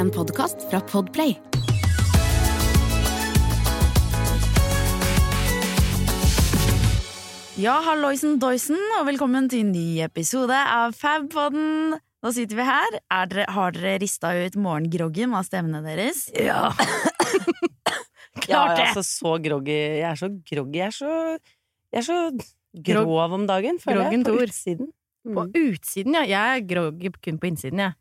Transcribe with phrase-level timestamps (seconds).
[0.00, 1.36] En podkast fra Podplay.
[7.60, 11.96] Ja, halloisen doisen, og velkommen til en ny episode av Fabpodden.
[12.20, 12.96] Nå sitter vi her.
[13.12, 16.22] Er dere, har dere rista ut morgengroggen av stemmene deres?
[16.32, 16.70] Ja.
[18.44, 18.86] Klart ja, det!
[18.86, 19.76] altså, så groggy.
[20.00, 20.78] Jeg er så groggy.
[20.80, 21.12] Jeg er så,
[21.92, 22.18] jeg er så
[22.88, 24.30] grov om dagen, føler Groggen jeg.
[24.30, 24.90] På utsiden.
[25.20, 25.50] På Mm.
[25.52, 26.22] utsiden, ja.
[26.24, 27.92] Jeg er groggy kun på innsiden, jeg.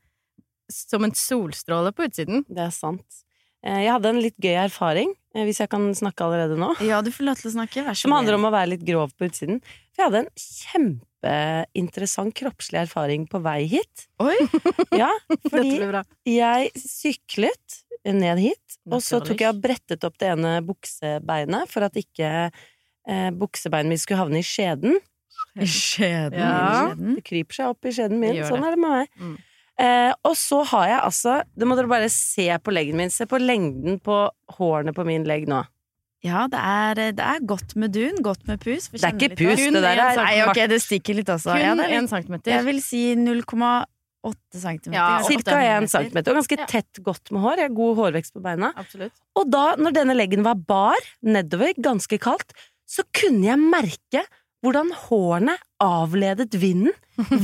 [0.70, 2.44] Som en solstråle på utsiden.
[2.50, 3.24] Det er sant.
[3.66, 7.02] Eh, Jeg hadde en litt gøy erfaring, eh, hvis jeg kan snakke allerede nå, Ja,
[7.04, 7.84] du får lov til å snakke.
[7.84, 9.60] Vær så som handler om å være litt grov på utsiden.
[9.96, 14.08] For jeg hadde en kjempeinteressant kroppslig erfaring på vei hit.
[14.24, 14.36] Oi!
[15.02, 15.10] Ja,
[15.50, 15.76] fordi
[16.38, 21.84] jeg syklet ned hit, og så tok jeg og brettet opp det ene buksebeinet for
[21.86, 24.96] at ikke eh, buksebeinet mitt skulle havne i skjeden.
[25.60, 26.40] I skjeden.
[26.40, 26.94] Ja.
[26.96, 28.40] Det kryper seg opp i skjeden min.
[28.48, 29.12] Sånn er det med meg.
[29.20, 29.38] Mm.
[29.80, 33.10] Eh, og så har jeg altså Det må dere bare se på leggen min.
[33.14, 34.26] Se på lengden på
[34.58, 35.62] hårene på min legg nå.
[36.26, 38.90] Ja, det er, det er godt med dun, godt med pus.
[38.92, 41.54] Det er ikke pus, Kun det der er Nei, ok, det stikker litt også.
[41.56, 42.52] Kun Ja, det er én litt, centimeter.
[42.58, 44.98] jeg vil si 0,8 centimeter.
[45.00, 45.88] Ja, Cirka 1 millimeter.
[45.94, 46.32] centimeter.
[46.34, 46.66] Og ganske Ja.
[46.68, 47.56] tett, godt med hår.
[47.62, 48.74] Jeg har god hårvekst på beina.
[48.76, 49.14] Absolutt.
[49.40, 52.52] Og da, når denne leggen var bar, nedover, ganske kaldt,
[52.86, 54.26] så kunne jeg merke
[54.64, 56.94] hvordan hårene avledet vinden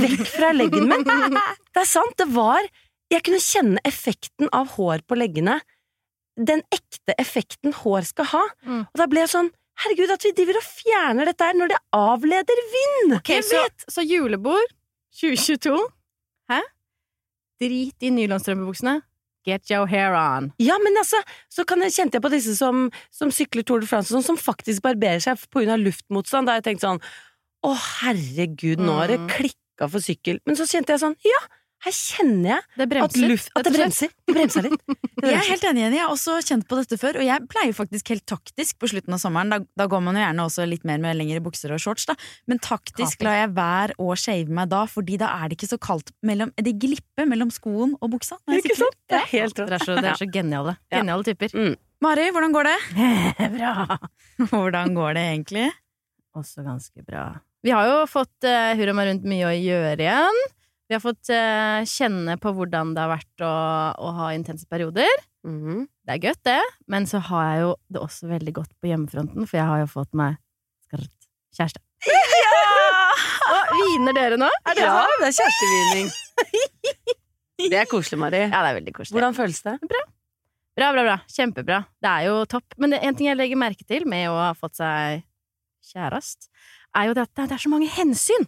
[0.01, 1.05] vekk fra leggen min.
[1.05, 2.65] Det er sant, det var
[3.13, 5.59] Jeg kunne kjenne effekten av hår på leggene.
[6.35, 8.41] Den ekte effekten hår skal ha.
[8.65, 8.79] Mm.
[8.81, 9.51] Og da ble jeg sånn
[9.83, 13.17] Herregud, at vi driver og fjerner dette her når det avleder vind!
[13.17, 13.59] Ok, så,
[13.91, 14.69] så julebord
[15.19, 15.75] 2022.
[16.47, 16.61] Hæ?
[17.59, 19.01] Drit i nylonstrømpebuksene.
[19.45, 20.51] Get your hair on.
[20.61, 21.19] Ja, men altså,
[21.53, 24.39] så kan jeg, kjente jeg på disse som, som sykler Tour de France, sånn, som
[24.41, 26.47] faktisk barberer seg av luftmotstand.
[26.47, 27.01] Da har jeg tenkt sånn
[27.65, 27.71] Å,
[28.01, 29.29] herregud, nå har det Mm.
[29.29, 30.39] klikka for sykkel.
[30.45, 31.39] Men så kjente jeg sånn Ja,
[31.85, 34.11] her kjenner jeg Det at, luft, at det bremser.
[34.25, 34.81] Det bremser litt.
[35.25, 35.95] Det Jeg er helt enig, Jenny.
[35.95, 37.17] Jeg har også kjent på dette før.
[37.21, 39.53] Og jeg pleier faktisk helt taktisk på slutten av sommeren.
[39.53, 42.17] Da, da går man jo gjerne også litt mer med lengre bukser og shorts, da.
[42.51, 45.79] Men taktisk lar jeg være å shave meg da, fordi da er det ikke så
[45.81, 48.37] kaldt mellom Det glipper mellom skoen og buksa.
[48.43, 48.99] Det er Ikke sant?
[49.07, 49.77] Det er helt Dere rått.
[49.79, 50.75] er så, det er så geniale.
[50.89, 50.99] Ja.
[50.99, 51.57] Geniale typer.
[52.03, 52.77] Mari, hvordan går det?
[53.55, 53.73] bra.
[54.51, 55.69] Hvordan går det egentlig?
[56.35, 57.29] Også ganske bra.
[57.65, 60.41] Vi har jo fått uh, hurra meg rundt mye å gjøre igjen.
[60.85, 63.53] Vi har fått eh, kjenne på hvordan det har vært å,
[63.97, 65.09] å ha intense perioder.
[65.47, 65.85] Mhm.
[66.05, 66.59] Det er godt, det.
[66.91, 69.87] Men så har jeg jo det også veldig godt på hjemmefronten, for jeg har jo
[69.89, 70.37] fått meg
[70.93, 71.81] kjæreste kjæreste.
[73.55, 74.49] Og viner dere nå?
[74.69, 76.11] Er det Ja, det er kjærestevining.
[77.55, 78.41] Det er koselig, Mari.
[78.43, 79.15] Ja, det er veldig koselig.
[79.15, 79.77] Hvordan føles det?
[79.87, 80.01] Bra,
[80.91, 81.13] bra, bra.
[81.31, 81.77] Kjempebra.
[82.03, 82.75] Det er jo topp.
[82.77, 85.23] Men det, en ting jeg legger merke til med å ha fått seg
[85.87, 86.49] kjærest,
[86.99, 88.43] er jo det at det er så mange hensyn.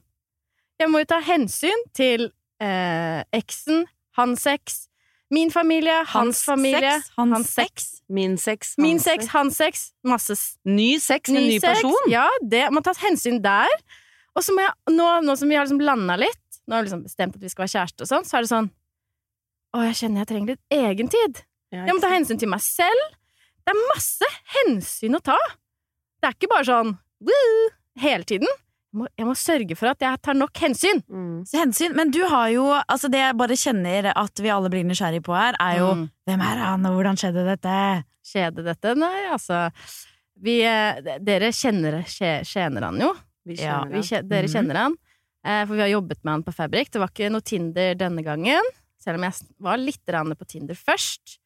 [0.77, 2.27] Jeg må jo ta hensyn til
[2.61, 3.85] eh, eksen,
[4.17, 4.83] hans sex,
[5.33, 8.75] min familie, hans, familie, sex, hans hans sex, Min sex.
[8.79, 11.81] min sex, hans sex, masse Ny sex med ny sex.
[11.81, 12.11] person.
[12.11, 13.73] Ja, det må tas hensyn der.
[14.37, 16.87] Og så må jeg, nå, nå som vi har liksom landa litt, nå har vi
[16.91, 18.69] liksom bestemt at vi skal være kjæreste og sånn, så er det sånn
[19.75, 21.41] Å, jeg kjenner jeg trenger litt egentid.
[21.41, 23.09] tid Jeg må ta hensyn til meg selv.
[23.67, 25.35] Det er masse hensyn å ta.
[26.21, 26.93] Det er ikke bare sånn
[27.27, 27.65] woo,
[27.99, 28.47] hele tiden.
[28.97, 31.03] Jeg må, jeg må sørge for at jeg tar nok hensyn.
[31.05, 31.43] Mm.
[31.45, 34.83] Så hensyn, Men du har jo Altså, det jeg bare kjenner at vi alle blir
[34.89, 36.09] nysgjerrig på her, er jo Mm.
[36.27, 38.03] Hvem er han, og hvordan skjedde dette?
[38.25, 38.95] Skjedde dette?
[38.97, 39.71] Nei, altså
[40.41, 43.13] vi, eh, Dere kjenner, kje- kjenner han jo.
[43.45, 44.27] Vi Ja, Vi, det.
[44.27, 44.53] dere Mhm.
[44.53, 44.95] kjenner han.
[45.45, 46.89] Eh, for vi har jobbet med han på Fabrik.
[46.91, 48.61] Det var ikke noe Tinder denne gangen.
[48.99, 51.37] Selv om jeg var litt på Tinder først.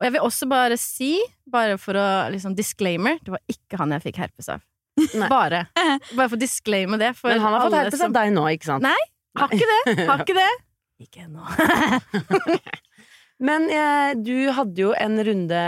[0.00, 1.20] Og jeg vil også bare si,
[1.50, 4.60] bare for å liksom disclaimer, det var ikke han jeg fikk herpes av.
[4.98, 5.28] Nei.
[5.36, 5.66] Bare.
[5.74, 7.14] Bare for å disclaime det.
[7.18, 8.86] For Men han har fått herpes av deg nå, ikke sant?
[8.86, 8.98] Nei.
[9.38, 9.96] Har ikke det.
[10.08, 10.50] Har ikke det.
[10.98, 11.44] Ikke ennå.
[13.38, 15.60] Men eh, du hadde jo en runde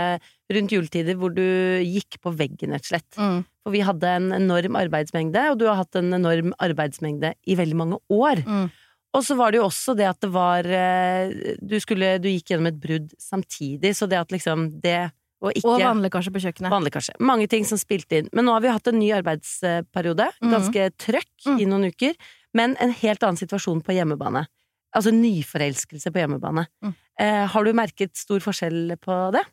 [0.51, 1.45] rundt juletider hvor du
[1.87, 3.09] gikk på veggen, rett og slett.
[3.15, 3.37] Mm.
[3.63, 7.77] For vi hadde en enorm arbeidsmengde, og du har hatt en enorm arbeidsmengde i veldig
[7.79, 8.43] mange år.
[8.43, 8.67] Mm.
[9.15, 12.53] Og så var det jo også det at det var eh, Du, skulle, du gikk
[12.53, 14.99] gjennom et brudd samtidig, så det at liksom det
[15.41, 16.69] og ikke Og vannlekkasje på kjøkkenet.
[16.73, 17.15] Vannlekkasje.
[17.19, 18.29] Mange ting som spilte inn.
[18.33, 20.27] Men nå har vi hatt en ny arbeidsperiode.
[20.41, 20.51] Mhm.
[20.53, 21.59] Ganske trøkk Mm.
[21.59, 22.13] i noen uker.
[22.53, 24.45] Men en helt annen situasjon på hjemmebane.
[24.93, 26.67] Altså nyforelskelse på hjemmebane.
[26.83, 26.93] Mm.
[27.19, 29.43] Eh, har du merket stor forskjell på det?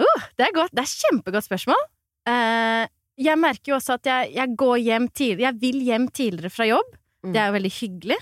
[0.00, 0.74] Uh, det er godt.
[0.74, 1.82] Det er kjempegodt spørsmål.
[2.26, 2.86] Eh,
[3.22, 6.66] jeg merker jo også at jeg, jeg går hjem tidlig Jeg vil hjem tidligere fra
[6.66, 6.96] jobb.
[7.24, 7.32] Mm.
[7.32, 8.18] Det er jo veldig hyggelig.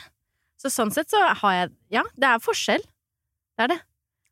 [0.60, 2.84] Så sånn sett så har jeg Ja, det er forskjell.
[3.56, 3.80] Det er det.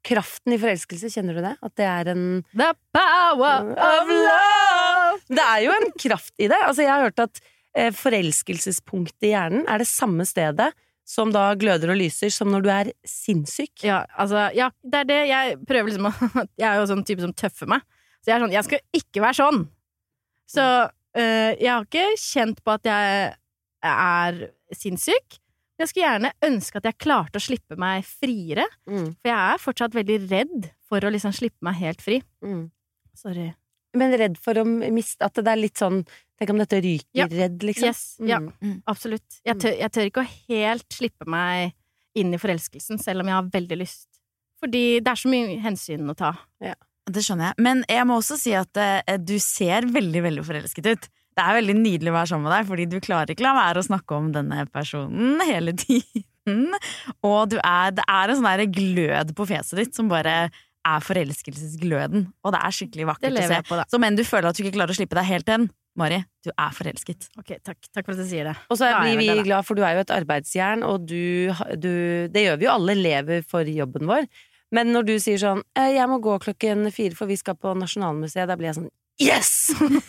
[0.06, 1.54] Kraften i forelskelse, kjenner du det?
[1.60, 2.26] At det er en
[2.56, 5.18] The power of love!
[5.28, 6.56] Det er jo en kraft i det.
[6.56, 7.42] Altså, jeg har hørt at
[7.76, 10.70] eh, forelskelsеspunktet i hjernen er det samme stedet
[11.10, 13.82] som da gløder og lyser, som når du er sinnssyk.
[13.86, 16.14] Ja, altså, ja, det er det jeg prøver liksom å
[16.60, 17.84] Jeg er jo sånn type som tøffer meg.
[18.20, 19.60] Så jeg er sånn Jeg skal ikke være sånn!
[20.50, 23.28] Så øh, jeg har ikke kjent på at jeg
[23.90, 24.40] er
[24.76, 25.39] sinnssyk.
[25.80, 29.62] Jeg skulle gjerne ønske at jeg klarte å slippe meg friere, Mm, for jeg er
[29.62, 32.20] fortsatt veldig redd for å liksom slippe meg helt fri.
[32.44, 32.70] mm.
[33.16, 33.54] Sorry.
[33.96, 36.04] Men redd for å miste At det er litt sånn
[36.38, 37.26] Tenk om dette ryker, Ja.
[37.26, 37.84] redd, liksom.
[37.90, 38.82] Yes, ja, Mm.
[38.88, 39.40] absolutt.
[39.44, 41.74] Jeg tør, jeg tør ikke å helt slippe meg
[42.14, 44.06] inn i forelskelsen, selv om jeg har veldig lyst.
[44.62, 46.32] Fordi det er så mye hensyn å ta.
[47.10, 47.54] Det skjønner jeg.
[47.58, 51.08] Men jeg må også si at uh, du ser veldig, veldig forelsket ut.
[51.40, 53.80] Det er veldig nydelig å være sammen med deg, fordi du klarer ikke la være
[53.80, 56.66] å snakke om denne personen hele tiden.
[57.24, 61.04] Og du er, det er en sånn der glød på fjeset ditt som bare er
[61.04, 62.26] forelskelsesgløden.
[62.44, 63.60] Og det er skikkelig vakkert å se.
[63.68, 63.86] på, da.
[63.88, 66.52] Så men du føler at du ikke klarer å slippe deg helt hen, Mari, du
[66.52, 67.26] er forelsket.
[67.40, 67.80] Ok, takk.
[67.90, 68.54] Takk for at du sier det.
[68.70, 71.50] Og så er blir vi det, glad, for du er jo et arbeidsjern, og du,
[71.80, 71.90] du
[72.30, 74.28] Det gjør vi jo alle, lever for jobben vår.
[74.76, 77.74] Men når du sier sånn «Eh, 'Jeg må gå klokken fire, for vi skal på
[77.74, 78.90] Nasjonalmuseet', da blir jeg sånn
[79.20, 79.50] Yes!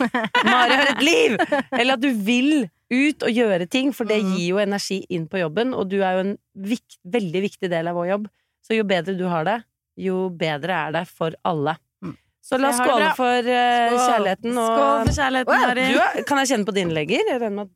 [0.44, 1.36] Mari har et liv!
[1.76, 4.32] Eller at du vil ut og gjøre ting, for det Mhm.
[4.36, 7.88] gir jo energi inn på jobben, og du er jo en vikt, veldig viktig del
[7.88, 8.26] av vår jobb.
[8.64, 9.58] Så jo bedre du har det,
[9.98, 11.76] jo bedre er det for alle.
[12.04, 12.16] Mm.
[12.44, 15.86] Så la oss Jeg skåle for uh, kjærligheten og Skål for kjærligheten, Mari.
[15.92, 17.24] du er- Kan jeg kjenne på dine legger?
[17.28, 17.70] Jeg regner med at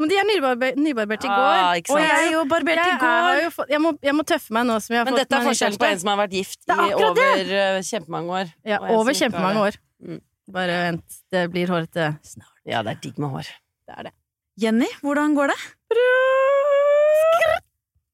[0.00, 1.56] Men de er nybarbert, nybarbert i går.
[1.60, 3.20] Ah, Og jeg er jo barbert i går.
[3.28, 5.20] har jo fått, jeg, må, jeg må tøffe meg nå som jeg har Men fått
[5.28, 8.52] dette er forskjellen på en som har vært gift i over eh, kjempemange år.
[8.64, 9.76] Ja, over kjempemange år.
[10.00, 10.20] Mm.
[10.50, 12.54] Bare vent, det blir hårete snart.
[12.64, 13.50] Ja, det er digg med hår.
[13.86, 14.12] Det er det.
[14.60, 15.58] Jenny, hvordan går det?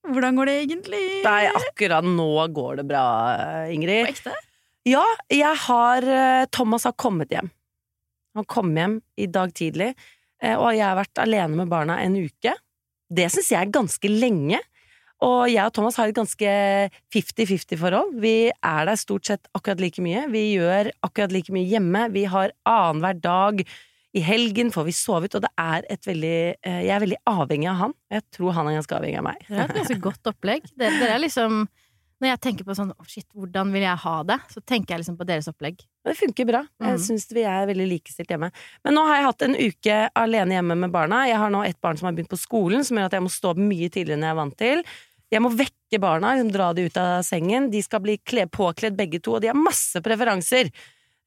[0.07, 1.01] Hvordan går det egentlig?
[1.25, 3.03] Nei, akkurat nå går det bra,
[3.67, 4.07] På Ingrid.
[4.13, 4.33] ekte?
[4.87, 5.03] Ja,
[5.33, 7.49] jeg har eh, Thomas har kommet hjem.
[8.37, 9.89] Han kom hjem i dag tidlig,
[10.41, 12.53] eh, og jeg har vært alene med barna en uke.
[13.11, 14.61] Det syns jeg er ganske lenge.
[15.25, 16.49] Og jeg og Thomas har et ganske
[17.15, 18.15] 50-50-forhold.
[18.21, 20.25] Vi er der stort sett akkurat like mye.
[20.31, 22.07] Vi gjør akkurat like mye hjemme.
[22.13, 23.63] Vi har annenhver dag.
[24.17, 27.67] I helgen får vi sovet, og det er et veldig eh, Jeg er veldig avhengig
[27.69, 27.97] av han.
[28.13, 29.43] Jeg tror han er ganske avhengig av meg.
[29.49, 30.69] Det er et ganske godt opplegg.
[30.79, 31.65] Dere, dere er liksom
[32.17, 35.03] Når jeg tenker på sånn oh shit, hvordan vil jeg ha det, så tenker jeg
[35.03, 35.83] liksom på deres opplegg.
[36.07, 36.63] Det funker bra.
[36.81, 37.03] Jeg Mhm.
[37.03, 38.49] syns vi er veldig likestilt hjemme.
[38.83, 41.27] Men nå har jeg hatt en uke alene hjemme med barna.
[41.29, 43.29] Jeg har nå et barn som har begynt på skolen, som gjør at jeg må
[43.29, 44.81] stå opp mye tidligere enn jeg er vant til.
[45.33, 47.71] Jeg må vekke barna, dra de ut av sengen.
[47.71, 48.17] De skal bli
[48.51, 50.71] påkledd begge to, og de har masse preferanser.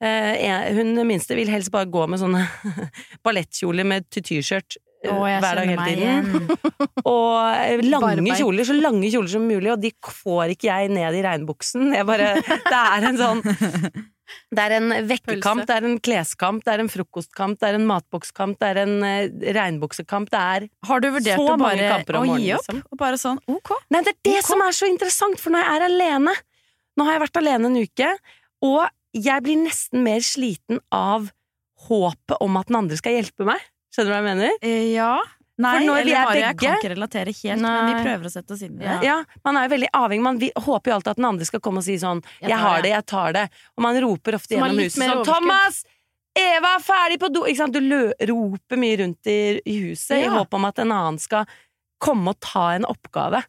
[0.00, 2.47] Eh, hun minste vil helst bare gå med sånne
[3.26, 6.56] ballettkjoler med tutyskjørt eh, hver dag hele tiden.
[7.11, 11.23] Og lange kjoler, så lange kjoler som mulig, og de får ikke jeg ned i
[11.25, 11.93] regnbuksen.
[11.97, 13.44] Jeg bare Det er en sånn
[14.50, 17.88] Det er en vekkekamp, det er en kleskamp, det er en frokostkamp, det er en
[17.88, 22.52] matbokskamp, det er en uh, regnbuksekamp, det er Har du vurdert å bare å gi
[22.56, 22.64] opp?
[22.66, 22.84] liksom.
[22.90, 23.74] Og bare sånn ok.
[23.94, 24.48] Nei, det er det okay.
[24.52, 26.38] som er så interessant, for når jeg er alene
[26.98, 28.08] Nå har jeg vært alene en uke,
[28.66, 28.80] og
[29.16, 31.30] jeg blir nesten mer sliten av
[31.86, 33.62] håpet om at den andre skal hjelpe meg.
[33.94, 34.58] Skjønner du hva jeg mener?
[34.60, 35.14] Eh, ja.
[35.60, 38.32] Nei, For når vi er begge jeg kan ikke relatere helt, men vi prøver å
[38.32, 38.88] sette oss inn i det.
[38.88, 38.98] Ja.
[39.10, 40.24] Ja, man er jo veldig avhengig.
[40.24, 42.58] Man vi, håper jo alltid at den andre skal komme og si sånn 'Jeg, Jeg
[42.64, 42.92] har det.
[42.94, 43.48] jeg tar det'.
[43.76, 45.84] Og man roper ofte man gjennom huset sånn 'Thomas!
[46.40, 47.74] Eva er ferdig på do!' Ikke sant?
[47.74, 51.44] Du lø roper mye rundt i, i huset i håp om at en annen skal
[52.00, 53.42] komme og ta en oppgave.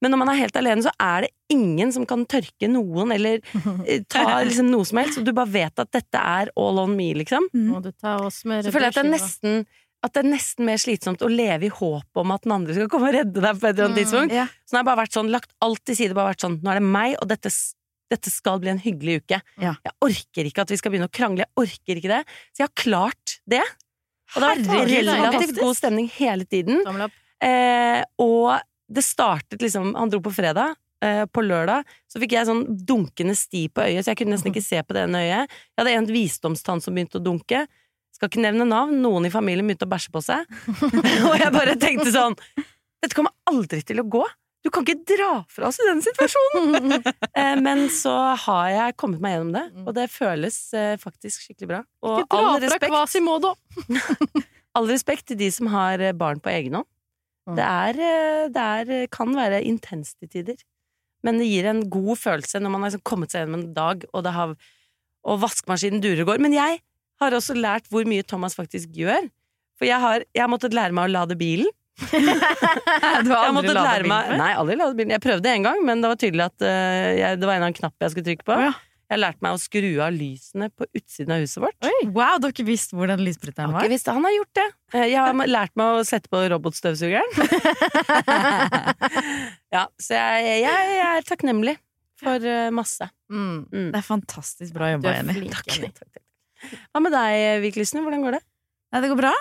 [0.00, 3.40] Men når man er helt alene, så er det ingen som kan tørke noen eller
[3.86, 5.18] eh, ta liksom noe som helst.
[5.18, 7.48] Og du bare vet at dette er all on me, liksom.
[7.54, 7.66] Mm.
[7.72, 9.66] Må du ta og smøre Så føler jeg at det er nesten
[10.06, 12.88] at det er nesten mer slitsomt å leve i håp om at den andre skal
[12.92, 14.36] komme og redde deg på et eller annet Mm, tidspunkt.
[14.66, 16.70] Så nå har jeg bare vært sånn, lagt alt til side, bare vært sånn, nå
[16.72, 17.52] er det meg, og dette,
[18.10, 19.40] dette skal bli en hyggelig uke.
[19.62, 19.74] Ja.
[19.84, 22.22] Jeg orker ikke at vi skal begynne å krangle, jeg orker ikke det.
[22.54, 23.62] Så jeg har klart det.
[24.34, 24.90] Og det har vært
[25.30, 26.80] relativt god stemning hele tiden.
[27.42, 32.46] Eh, og det startet liksom, han dro på fredag, eh, på lørdag, så fikk jeg
[32.48, 35.50] sånn dunkende sti på øyet, så jeg kunne nesten ikke se på det ene øyet.
[35.50, 37.66] Jeg hadde en visdomstann som begynte å dunke.
[38.16, 40.48] Skal ikke nevne navn, noen i familien begynte å bæsje på seg.
[41.28, 44.24] og jeg bare tenkte sånn Dette kommer aldri til å gå.
[44.64, 46.96] Du kan ikke dra fra oss i den situasjonen!
[47.38, 48.14] eh, men så
[48.46, 51.80] har jeg kommet meg gjennom det, og det føles eh, faktisk skikkelig bra.
[52.02, 53.52] Og Ikke dra all fra respekt, Quasimodo!
[54.80, 56.88] all respekt til de som har eh, barn på egen hånd.
[57.46, 57.54] Mm.
[57.60, 60.58] Det, er, det er, kan være intenst til tider.
[61.22, 64.02] Men det gir en god følelse når man har liksom kommet seg gjennom en dag,
[64.10, 64.56] og, det har,
[65.30, 66.42] og vaskemaskinen durer og går.
[66.42, 66.80] Men jeg
[67.22, 69.28] har også lært hvor mye Thomas faktisk gjør.
[69.76, 71.72] For jeg har, jeg har måttet lære meg å lade bilen.
[73.24, 75.14] Du har aldri ladet bilen meg, nei, aldri ladet bilen.
[75.16, 77.70] Jeg prøvde en gang, men det var tydelig at uh, jeg, det var en eller
[77.70, 78.56] annen knapp jeg skulle trykke på.
[78.56, 78.74] Oh, ja.
[79.06, 81.76] Jeg har lært meg å skru av lysene på utsiden av huset vårt.
[81.86, 82.08] Oi.
[82.10, 83.84] Wow, du har ikke visst hvor den lysbryteren var?
[83.86, 84.14] ikke visst det.
[84.16, 84.64] Han har gjort det.
[84.98, 87.30] Eh, Jeg har lært meg å sette på robotstøvsugeren.
[89.76, 91.76] ja, så jeg, jeg, jeg er takknemlig
[92.18, 93.06] for eh, masse.
[93.30, 93.60] Mm.
[93.70, 93.88] Mm.
[93.94, 95.92] Det er fantastisk bra jobba, er Takk, takk, Jenny.
[96.92, 98.02] Hva med deg, Viklysene?
[98.04, 98.42] Hvordan går det?
[98.92, 99.32] Nei, det går bra.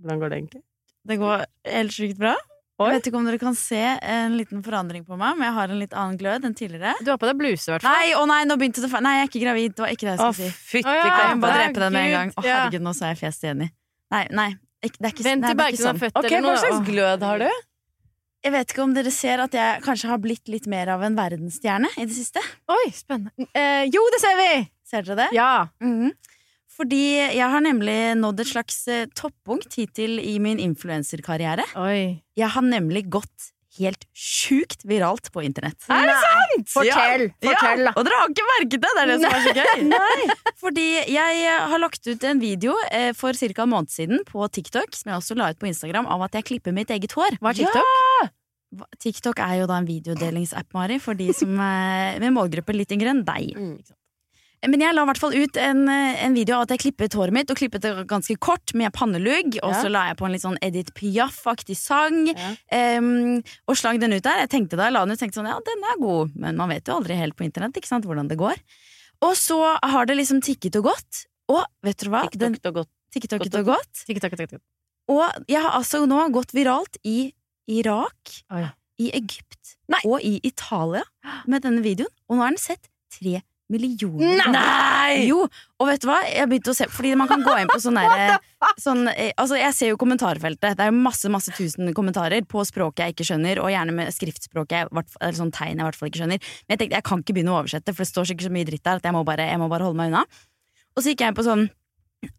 [0.00, 0.62] Hvordan går det egentlig?
[1.10, 2.34] Det går helt sjukt bra.
[2.80, 2.86] Oi.
[2.88, 5.72] Jeg vet ikke om dere kan se en liten forandring på meg, men jeg har
[5.72, 6.94] en litt annen glød enn tidligere.
[7.04, 7.92] Du har på deg bluse, i hvert fall.
[7.92, 9.04] Nei, å nei, nå begynte det feil.
[9.04, 9.74] Nei, jeg er ikke gravid.
[9.76, 10.64] Det var ikke det jeg skulle si.
[10.70, 12.32] fytti ja, Jeg må bare drepe den med en gang.
[12.32, 13.68] Å, herregud, nå sa jeg fjeset igjen i.
[14.16, 14.48] Nei, nei.
[14.80, 16.32] Ikke, det er ikke, Vent til Bergen er har født av sånn.
[16.32, 17.50] føtter Ok, Hva slags glød har du?
[18.40, 21.16] Jeg vet ikke om dere ser at jeg kanskje har blitt litt mer av en
[21.20, 22.40] verdensstjerne i det siste.
[22.72, 23.44] Oi, spennende.
[23.52, 24.48] Eh, jo, det ser vi!
[24.88, 25.26] Ser dere det?
[25.36, 25.50] Ja.
[25.84, 26.14] Mhm.
[26.80, 27.04] Fordi
[27.36, 31.66] jeg har nemlig nådd et slags eh, toppunkt hittil i min influenserkarriere.
[32.40, 35.78] Jeg har nemlig gått helt sjukt viralt på internett.
[35.92, 36.72] Er det sant?!
[36.72, 37.26] Fortell!
[37.44, 38.94] Fortell, Ja, og dere har ikke merket det!
[38.96, 40.34] Det er det som er så gøy.
[40.64, 43.52] Fordi jeg eh, har lagt ut en video eh, for ca.
[43.66, 46.48] en måned siden på TikTok, som jeg også la ut på Instagram, av at jeg
[46.50, 47.38] klipper mitt eget hår.
[47.40, 47.94] Hva er TikTok?
[47.94, 48.28] Ja!
[49.02, 53.12] TikTok er jo da en videodelingsapp, Mari, for de som er med målgruppe litt yngre
[53.12, 53.54] enn deg.
[53.58, 53.78] Mm.
[54.68, 57.14] Men jeg la i hvert fall ut en, eh, en video av at jeg klippet
[57.16, 59.56] håret mitt, og klippet det ganske kort med pannelugg.
[59.62, 59.82] Og Ja.
[59.82, 62.98] så la jeg på en litt sånn Edith Piaf-aktig sang, Ja.
[62.98, 64.40] um, og slang den ut der.
[64.46, 66.68] Jeg tenkte da jeg la den ut, tenkte sånn, ja, den er god, men man
[66.68, 68.56] vet jo aldri helt på internett ikke sant, hvordan det går.
[69.22, 72.28] Og så har det liksom tikket og gått, og vet du hva?
[72.28, 74.60] Tikket og gått Tikket og gått.
[75.08, 77.32] Og jeg har altså nå gått viralt i
[77.66, 78.70] Irak, Oi.
[79.00, 79.98] i Egypt Nei.
[80.04, 81.02] og i Italia
[81.46, 84.50] med denne videoen, og nå er den sett tre millioner.
[84.52, 85.26] Nei!
[85.28, 85.44] Jo,
[85.80, 86.18] og vet du hva?
[86.28, 88.38] Jeg begynte å se Fordi man kan gå inn på sånn derre
[88.80, 90.76] sånn, eh, Altså, jeg ser jo kommentarfeltet.
[90.76, 94.14] Det er jo masse, masse tusen kommentarer på språket jeg ikke skjønner, og gjerne med
[94.14, 96.52] skriftspråket eller sånn tegn jeg i hvert fall ikke skjønner.
[96.66, 98.68] Men jeg tenkte jeg kan ikke begynne å oversette, for det står sikkert så mye
[98.68, 100.24] dritt der at jeg må bare, jeg må bare holde meg unna.
[100.96, 101.68] Og så gikk jeg på sånn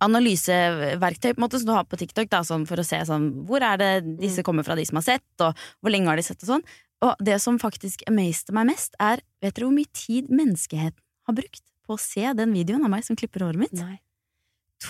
[0.06, 3.32] analyseverktøy på en måte som du har på TikTok, da, sånn for å se sånn,
[3.50, 6.26] hvor er det disse kommer fra, de som har sett, og hvor lenge har de
[6.26, 6.66] sett, og sånn.
[7.02, 11.38] Og det som faktisk amazed meg mest, er vet dere hvor mye tid menneskeheten har
[11.38, 13.74] brukt på å se den videoen av meg som klipper håret mitt?
[13.78, 14.00] Nei.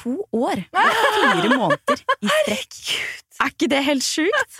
[0.02, 2.78] To år og fire måneder i strekk.
[3.42, 4.60] Er ikke det helt sjukt?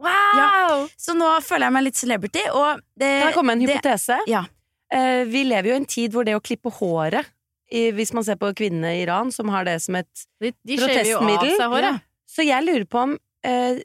[0.00, 0.86] Wow!
[1.00, 3.76] Så nå føler jeg meg litt celebrity, og det, Kan jeg komme med en det-
[3.78, 4.18] hypotese?
[4.30, 4.44] ja.
[4.92, 7.28] Eh, vi lever jo i en tid hvor det å klippe håret
[7.70, 10.08] i, Hvis man ser på kvinnene i Iran som har det som et
[10.42, 11.84] De, de shaver jo av Protestmiddel, seg håret.
[11.84, 11.98] ja.
[12.26, 13.12] Så jeg lurer på om
[13.46, 13.78] eh,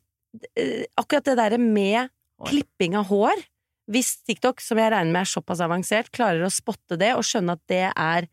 [0.57, 2.09] eh, akkurat det derre med
[2.41, 2.47] Hår.
[2.49, 3.43] klipping av hår
[3.91, 7.53] Hvis TikTok, som jeg regner med er såpass avansert, klarer å spotte det og skjønne
[7.53, 8.27] at det er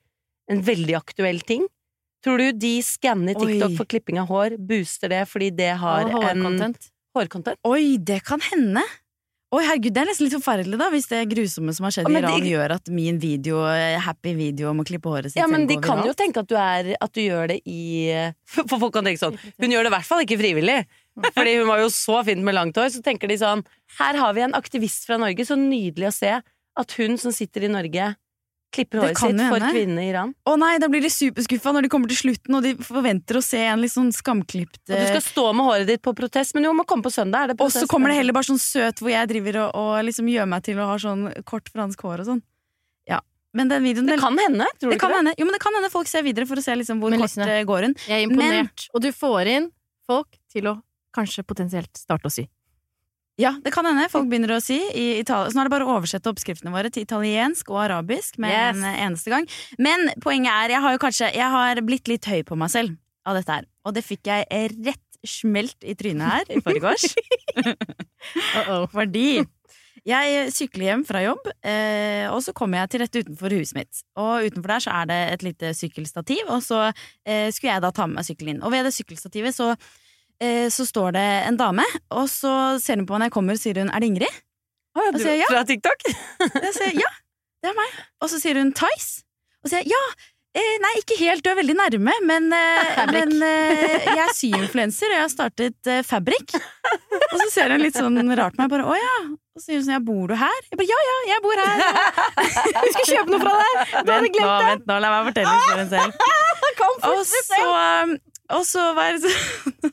[0.50, 1.66] en veldig aktuell ting
[2.23, 3.76] Tror du de skanner TikTok Oi.
[3.76, 6.90] for klipping av hår, booster det fordi det har Og en hårcontent.
[7.18, 7.59] hårcontent?
[7.66, 8.85] Oi, det kan hende.
[9.52, 12.14] Oi, herregud, Det er nesten litt forferdelig da hvis det grusomme som har skjedd i
[12.23, 15.49] Iran, de- gjør at min video, eh, happy video om å klippe håret sitt Ja,
[15.50, 18.94] men de kan jo tenke at du, er, at du gjør det i For folk
[18.94, 20.87] kan tenke sånn Hun gjør det i hvert fall ikke frivillig.
[21.37, 22.88] Fordi hun var jo så fin med langt hår.
[22.95, 23.64] Så tenker de sånn
[23.99, 25.45] Her har vi en aktivist fra Norge.
[25.45, 28.14] Så nydelig å se at hun som sitter i Norge,
[28.73, 30.31] klipper håret sitt for kvinnene i Iran.
[30.49, 33.42] Å nei, da blir de superskuffa når de kommer til slutten, og de forventer å
[33.45, 36.64] se en litt sånn skamklipt Og du skal stå med håret ditt på protest, men
[36.64, 37.45] jo, må komme på søndag.
[37.45, 40.07] Er det Og så kommer det heller bare sånn søt hvor jeg driver og, og
[40.09, 42.40] liksom gjør meg til å ha sånn kort fransk hår og sånn.
[43.11, 43.21] Ja.
[43.52, 45.21] Men den videoen Det kan hende, tror du det ikke kan det?
[45.21, 45.35] hende.
[45.37, 47.45] Jo, men det kan hende folk ser videre for å se liksom hvor Men kort
[47.45, 47.99] eh, går hun.
[48.09, 48.88] Jeg er imponert.
[48.97, 49.69] Og du får inn
[50.09, 50.78] folk til å
[51.14, 52.47] kanskje potensielt starte å sy.
[53.40, 54.11] Ja, det kan hende.
[54.12, 57.07] Folk begynner å si i Så nå er det bare å oversette oppskriftene våre til
[57.07, 58.76] italiensk og arabisk med Yes.
[58.76, 59.47] en eneste gang.
[59.78, 62.99] Men poenget er, jeg har jo kanskje Jeg har blitt litt høy på meg selv
[63.25, 63.64] av dette her.
[63.87, 64.47] Og det fikk jeg
[64.85, 67.14] rett smelt i trynet her i forgårs.
[68.97, 69.45] Fordi
[70.09, 74.00] jeg sykler hjem fra jobb, eh, og så kommer jeg til rett utenfor huset mitt.
[74.19, 77.92] Og utenfor der så er det et lite sykkelstativ, og så eh, skulle jeg da
[77.95, 78.64] ta med meg sykkelen inn.
[78.66, 79.76] Og ved det sykkelstativet så,
[80.75, 83.79] så står det en dame, og så ser hun på meg når jeg kommer, sier
[83.79, 84.41] hun 'er det Ingrid?'
[84.93, 85.49] Oh, ja, Og du, jeg, ja.
[85.49, 86.05] Fra TikTok?
[86.53, 87.11] Jeg sier ja,
[87.65, 87.97] det er meg.
[88.21, 89.25] Og så sier hun Tice.
[89.63, 90.05] Og så sier jeg ja.
[90.53, 95.09] Eh, nei, ikke helt, du er veldig nærme, men, eh, men eh, jeg er syinfluenser,
[95.09, 96.53] og jeg har startet eh, Fabrik.
[96.53, 99.15] Og så ser hun litt sånn rart på meg, bare å ja.
[99.33, 100.61] Og så sier hun sånn ja, bor du her?
[100.69, 101.81] Jeg bare ja ja, jeg bor her.
[102.85, 103.97] Vi skal kjøpe noe fra deg!
[103.97, 104.69] Du hadde glemt det!
[104.69, 106.13] vent nå, la meg fortelle historien selv.
[107.13, 108.13] Og så, um,
[108.55, 109.91] og så var det så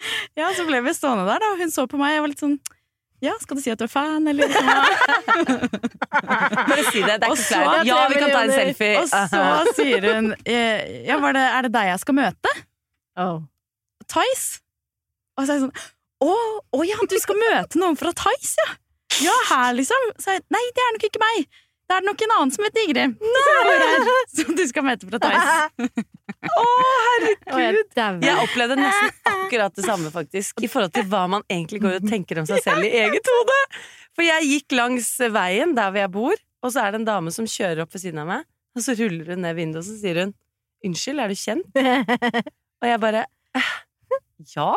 [0.38, 2.44] Ja, så ble vi stående der, da, hun så på meg, og jeg var litt
[2.44, 2.58] sånn
[3.24, 4.50] ja, skal du si at du er fan, eller?
[6.68, 7.14] Bare si det.
[7.16, 7.86] Det er ikke flaut.
[7.88, 8.90] Ja, vi kan ta en selfie.
[9.00, 9.40] Og så
[9.78, 12.52] sier hun eh, Ja, det, er det deg jeg skal møte?
[13.16, 13.38] Oh.
[14.04, 14.60] Tice?
[15.40, 16.34] Og så er jeg sånn Å,
[16.76, 18.76] å ja, du skal møte noen fra Tice, ja!
[19.22, 20.10] Ja, her, liksom.
[20.20, 21.46] Så jeg, nei, det er nok ikke meg.
[21.86, 23.12] Da er det nok en annen som heter Ingrid.
[24.36, 25.90] Som du skal møte fra Theis.
[27.52, 27.84] Og jeg.
[28.26, 32.08] Jeg opplevde nesten akkurat det samme, faktisk, i forhold til hva man egentlig går og
[32.10, 33.60] tenker om seg selv i eget hode.
[34.16, 37.32] For jeg gikk langs veien der hvor jeg bor, og så er det en dame
[37.34, 39.96] som kjører opp ved siden av meg, og så ruller hun ned vinduet, og så
[40.00, 40.34] sier hun
[40.84, 41.70] 'Unnskyld, er du kjent?'
[42.82, 43.24] Og jeg bare
[43.56, 43.70] «Eh,
[44.52, 44.74] Ja?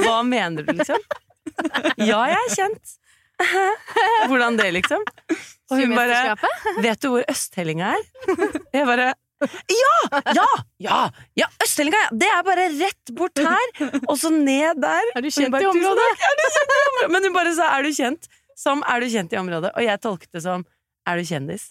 [0.00, 1.00] Hva mener du, liksom?
[2.00, 2.94] Ja, jeg er kjent.
[4.30, 5.02] Hvordan det, liksom?
[5.72, 6.36] Og hun bare
[6.86, 8.08] Vet du hvor Østhellinga er?
[8.76, 9.12] Jeg bare
[9.42, 10.20] Ja!
[10.36, 10.48] Ja!
[10.84, 10.98] Ja!
[11.38, 12.02] ja Østhellinga!
[12.14, 13.72] Det er bare rett bort her,
[14.06, 15.08] og så ned der.
[15.16, 16.12] Er du kjent bare, i området?
[16.22, 17.10] Du kjent i området?
[17.16, 18.30] Men hun bare sa 'er du kjent'?
[18.56, 19.72] Som 'er du kjent i området'?
[19.74, 20.62] Og jeg tolket det som
[21.06, 21.66] 'er du kjendis'?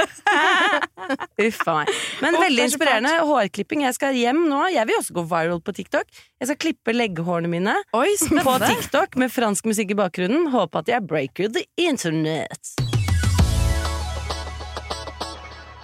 [1.47, 1.93] Uff a meg.
[2.21, 3.85] Men oh, veldig er inspirerende hårklipping.
[3.87, 4.65] Jeg skal hjem nå.
[4.75, 6.11] Jeg vil også gå viral på TikTok.
[6.41, 8.57] Jeg skal klippe legghårene mine Oi, på.
[8.67, 10.51] TikTok med fransk musikk i bakgrunnen.
[10.51, 12.90] Håper at jeg breaker the internet.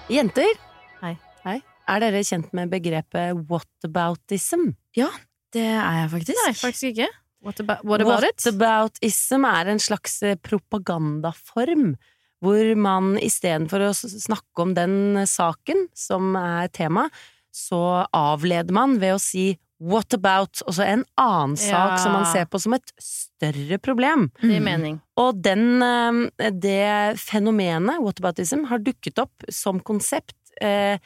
[0.08, 0.54] Jenter,
[1.02, 1.16] Hei.
[1.44, 1.58] Hei.
[1.92, 4.70] er dere kjent med begrepet whataboutism?
[4.96, 5.10] Ja,
[5.54, 6.40] Det er jeg faktisk.
[6.44, 7.08] Nei, faktisk ikke.
[7.44, 8.40] What about, what about it?
[8.44, 11.96] Whataboutism er en slags eh, propagandaform.
[12.44, 17.08] Hvor man istedenfor å snakke om den saken som er tema,
[17.50, 19.48] så avleder man ved å si
[19.80, 21.98] what about, og så en annen sak Ja.
[22.02, 24.32] som man ser på som et større problem.
[24.42, 24.64] Det Mm.
[24.64, 25.02] mening.
[25.18, 30.98] Og den, eh, det fenomenet, whataboutism, har dukket opp som konsept eh,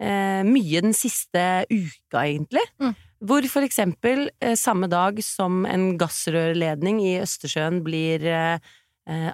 [0.00, 2.60] eh, mye den siste uka, egentlig.
[2.78, 2.94] Mm.
[3.24, 8.60] Hvor for eksempel eh, samme dag som en gassrørledning i Østersjøen blir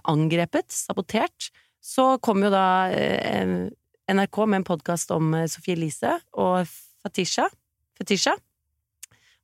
[0.07, 1.51] angrepet, sabotert,
[1.83, 2.89] så kom jo da
[4.09, 6.67] NRK med en podkast om Sofie Elise og
[7.03, 7.49] Fatisha.
[7.99, 8.37] Fetisha.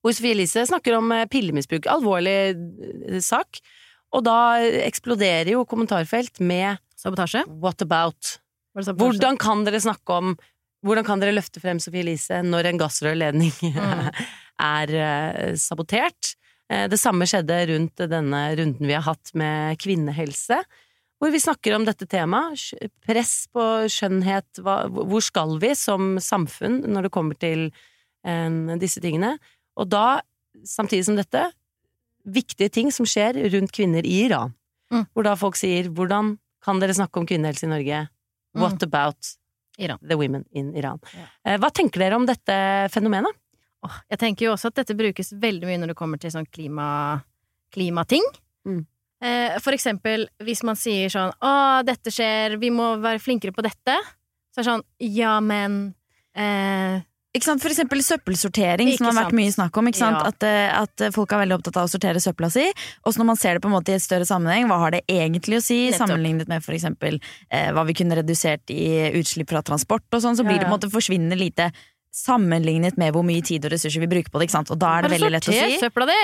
[0.00, 1.88] Hvor Sophie Elise snakker om eh, pillemisbruk.
[1.92, 3.60] Alvorlig eh, sak.
[4.16, 7.44] Og da eksploderer jo kommentarfelt med Sabotasje?
[7.46, 8.38] 'what about'?
[8.74, 8.96] Sabotasje?
[8.98, 10.36] Hvordan kan dere snakke om
[10.80, 14.10] Hvordan kan dere løfte frem Sophie Elise når en gassrørledning Mm.
[14.60, 16.34] er eh, sabotert?
[16.70, 20.60] Det samme skjedde rundt denne runden vi har hatt med kvinnehelse,
[21.18, 22.62] hvor vi snakker om dette temaet.
[23.02, 27.66] Press på skjønnhet, hva, hvor skal vi som samfunn når det kommer til
[28.24, 29.34] eh, disse tingene?
[29.80, 30.20] Og da,
[30.66, 31.46] samtidig som dette,
[32.28, 34.54] viktige ting som skjer rundt kvinner i Iran.
[34.92, 35.06] Mm.
[35.14, 38.08] Hvor da folk sier 'hvordan kan dere snakke om kvinnehelse i Norge'?
[38.52, 39.36] What about
[39.78, 39.98] Iran.
[40.02, 41.00] the women in Iran?
[41.14, 41.26] Ja.
[41.44, 43.32] Eh, Hva tenker dere om dette fenomenet?
[44.10, 47.22] Jeg tenker jo også at dette brukes veldig mye når det kommer til sånn klima,
[47.72, 48.22] klimating.
[48.66, 48.86] Mm.
[49.22, 53.62] Eh, for eksempel hvis man sier sånn 'Å, dette skjer, vi må være flinkere på
[53.62, 54.00] dette',
[54.52, 55.94] så er det sånn 'Ja, men
[56.34, 57.02] eh?
[57.30, 59.38] For eksempel søppelsortering, Ikke som har vært sant.
[59.38, 59.86] mye snakk om.
[59.94, 60.08] Ja.
[60.26, 62.64] At, eh, at folk er veldig opptatt av å sortere søpla si.
[63.06, 64.90] Og så når man ser det på en måte i et større sammenheng, hva har
[64.90, 65.90] det egentlig å si?
[65.90, 66.08] Nettopp.
[66.08, 70.34] Sammenlignet med for eksempel eh, hva vi kunne redusert i utslipp fra transport og sånn,
[70.34, 71.70] så blir Ja, det på en måte forsvinnende lite
[72.10, 74.50] sammenlignet med hvor mye tid og ressurser vi bruker på det.
[74.66, 75.78] Og da er det veldig lett å si.
[75.78, 76.20] søpla di!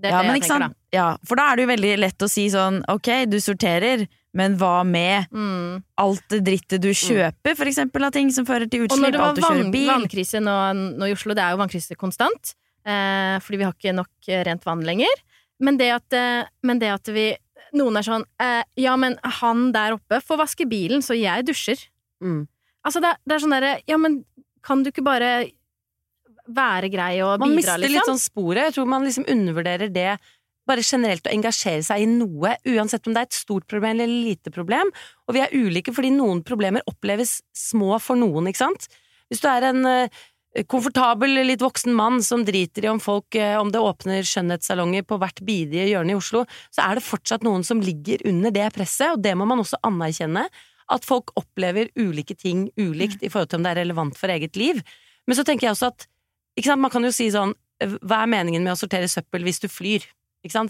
[0.00, 0.68] Det er Ja, det jeg tenker, da.
[0.90, 4.56] Ja, for da er det jo veldig lett å si sånn ok, du sorterer, men
[4.58, 5.30] hva med.
[5.30, 5.82] Mm.
[6.02, 9.12] alt det drittet du kjøper, for eksempel, av ting som fører til Og når utslipp,
[9.14, 9.88] det var alt du kjører vann, bil.
[9.92, 10.56] vannkrise nå,
[10.98, 14.44] nå i Oslo, det er jo vannkrise konstant, eh, fordi vi har ikke nok eh,
[14.50, 15.22] rent vann lenger.
[15.62, 17.30] Men det at, eh, men det at vi
[17.74, 21.80] Noen er sånn eh, Ja, men han der oppe får vaske bilen, så jeg dusjer.
[22.22, 22.44] Mm.
[22.86, 24.20] Altså, det, det er sånn derre Ja, men
[24.62, 25.30] kan du ikke bare
[26.44, 28.14] være grei og Man bidra, mister litt liksom?
[28.14, 28.68] sånn sporet.
[28.68, 30.12] Jeg tror man liksom undervurderer det.
[30.68, 34.28] Bare generelt å engasjere seg i noe, uansett om det er et stort problem eller
[34.28, 34.92] lite problem.
[35.28, 38.88] Og vi er ulike fordi noen problemer oppleves små for noen, ikke sant?
[39.28, 40.22] Hvis du er en eh,
[40.70, 45.18] komfortabel, litt voksen mann som driter i om folk eh, om det åpner skjønnhetssalonger på
[45.20, 49.16] hvert bidige hjørne i Oslo, så er det fortsatt noen som ligger under det presset,
[49.16, 50.46] og det må man også anerkjenne.
[50.92, 54.56] At folk opplever ulike ting ulikt i forhold til om det er relevant for eget
[54.60, 54.82] liv.
[55.24, 56.08] Men så tenker jeg også at
[56.54, 57.54] ikke sant, man kan jo si sånn
[58.06, 60.04] Hva er meningen med å sortere søppel hvis du flyr?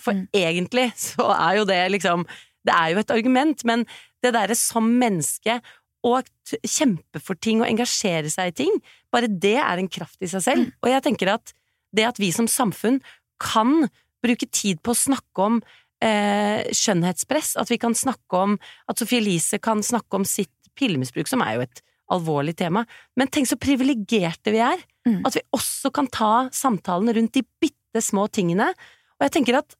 [0.01, 0.29] For Mm.
[0.33, 2.27] egentlig så er jo det liksom
[2.65, 3.85] Det er jo et argument, men
[4.23, 5.61] det derre som menneske
[6.05, 6.23] å
[6.65, 8.81] kjempe for ting og engasjere seg i ting,
[9.13, 10.73] bare det er en kraft i seg selv.
[10.83, 11.53] Og jeg tenker at
[11.95, 13.03] det at vi som samfunn
[13.39, 13.91] kan
[14.25, 15.61] bruke tid på å snakke om
[16.01, 18.59] eh, skjønnhetspress, at vi kan snakke om
[18.89, 21.83] At Sophie Elise kan snakke om sitt pillemisbruk, som er jo et
[22.13, 22.85] alvorlig tema.
[23.17, 24.81] Men tenk så privilegerte vi er.
[25.09, 25.23] Mm.
[25.27, 28.73] At vi også kan ta samtalen rundt de bitte små tingene.
[29.19, 29.77] Og jeg tenker at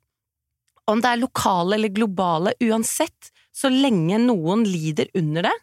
[0.91, 5.55] om det er lokale eller globale, uansett, så lenge noen lider under det,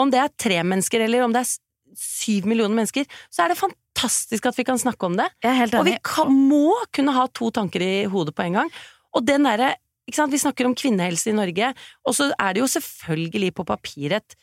[0.00, 1.52] om det er tre mennesker eller om det er
[1.96, 5.28] syv millioner mennesker, så er det fantastisk at vi kan snakke om det.
[5.44, 8.60] Jeg er helt Og vi kan, må kunne ha to tanker i hodet på en
[8.60, 8.72] gang.
[9.16, 9.76] Og den derre
[10.06, 11.72] Vi snakker om kvinnehelse i Norge,
[12.06, 14.36] og så er det jo selvfølgelig på papiret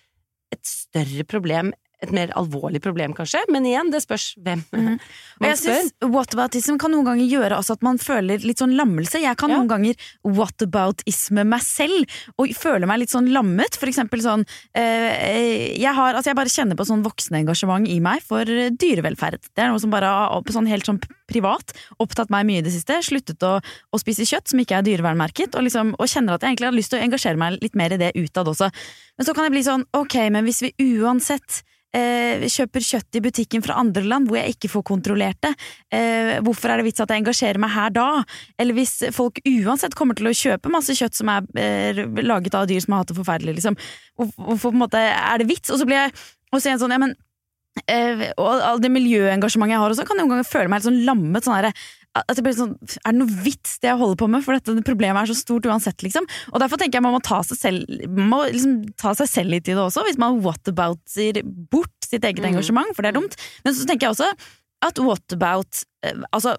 [0.52, 1.70] et større problem,
[2.04, 5.80] et mer alvorlig problem kanskje, men igjen, det spørs hvem man Og man jeg spør.
[5.80, 9.22] synes Whataboutism kan noen ganger gjøre altså, at man føler litt sånn lammelse.
[9.24, 9.58] Jeg kan Ja.
[9.62, 12.06] noen ganger whataboutisme meg selv
[12.42, 13.78] og føle meg litt sånn lammet.
[13.80, 14.46] For eksempel sånn
[14.78, 19.50] eh, jeg, har, altså jeg bare kjenner på sånn voksenengasjement i meg for eh, dyrevelferd.
[19.54, 22.74] Det er noe som bare har sånn helt sånn privat opptatt meg mye i det
[22.76, 23.00] siste.
[23.06, 26.54] Sluttet å, å spise kjøtt som ikke er dyrevernmerket, og, liksom, og kjenner at jeg
[26.54, 28.70] egentlig har lyst til å engasjere meg litt mer i det utad også.
[29.18, 31.64] Men så kan jeg bli sånn, ok, men hvis vi uansett
[31.98, 35.54] eh, kjøper kjøtt i butikken fra andre land hvor jeg ikke får kontrollert det,
[35.96, 38.08] eh, hvorfor er det vits at jeg engasjerer meg her da?
[38.60, 42.70] Eller hvis folk uansett kommer til å kjøpe masse kjøtt som er eh, laget av
[42.70, 43.78] dyr som har hatt det forferdelig, liksom,
[44.18, 45.74] hvorfor på en måte er det vits?
[45.74, 46.16] Og så blir jeg
[46.54, 47.16] og så er jeg sånn, ja, men
[48.38, 51.00] og all det miljøengasjementet jeg har også, kan jeg noen ganger føle meg helt sånn
[51.08, 51.42] lammet.
[51.42, 51.72] Sånn her,
[52.16, 54.44] at jeg blir sånn, er det noe vits det jeg holder på med?
[54.46, 56.28] For dette problemet er så stort uansett, liksom.
[56.54, 59.68] Og derfor tenker jeg man må ta seg selv, må liksom ta seg selv litt
[59.68, 61.42] i det også, hvis man whatabouter
[61.74, 62.52] bort sitt eget Mm.
[62.54, 63.36] engasjement, for det er dumt.
[63.66, 64.30] Men så tenker jeg også
[64.84, 65.86] at whatabout
[66.32, 66.58] Altså,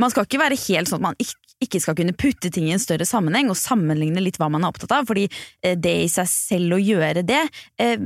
[0.00, 1.18] man skal ikke være helt sånn at man
[1.60, 4.72] ikke skal kunne putte ting i en større sammenheng og sammenligne litt hva man er
[4.72, 7.42] opptatt av, fordi eh, det i seg selv å gjøre det
[7.82, 8.00] eh,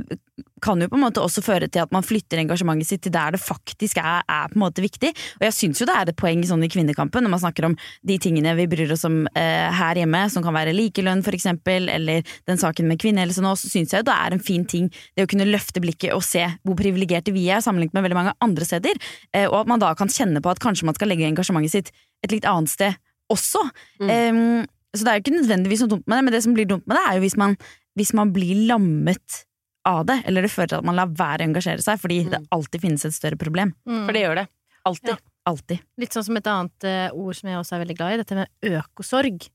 [0.61, 3.35] kan jo på en måte også føre til at man flytter engasjementet sitt til der
[3.35, 5.11] det faktisk er, er på en måte viktig.
[5.39, 7.77] Og jeg syns jo det er et poeng sånn i kvinnekampen, når man snakker om
[8.07, 12.35] de tingene vi bryr oss om eh, her hjemme, som kan være likelønn eksempel, eller
[12.47, 15.25] den saken med kvinnehelse nå, så syns jeg jo det er en fin ting det
[15.25, 18.67] å kunne løfte blikket og se hvor privilegerte vi er sammenlignet med veldig mange andre
[18.67, 18.99] steder,
[19.31, 21.91] eh, og at man da kan kjenne på at kanskje man skal legge engasjementet sitt
[22.23, 22.97] et litt annet sted
[23.31, 23.61] også.
[24.01, 24.09] Mm.
[24.11, 26.65] Um, så det er jo ikke nødvendigvis noe dumt med det, men det som blir
[26.67, 27.55] dumt med det, er jo hvis man,
[27.95, 29.45] hvis man blir lammet
[29.85, 32.39] av det, eller det fører til at man lar være å engasjere seg, fordi det
[32.41, 32.47] Mm.
[32.51, 33.73] alltid finnes et større problem.
[33.87, 34.05] Mm.
[34.05, 34.47] For det gjør det.
[34.85, 35.09] Alltid.
[35.09, 35.17] Ja.
[35.45, 35.79] Alltid.
[36.01, 38.35] Litt sånn som et annet uh, ord som jeg også er veldig glad i, dette
[38.35, 38.47] med
[38.81, 39.49] økosorg.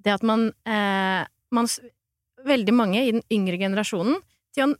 [0.00, 1.66] Det at man, eh, man
[2.40, 4.16] Veldig mange i den yngre generasjonen
[4.56, 4.70] de har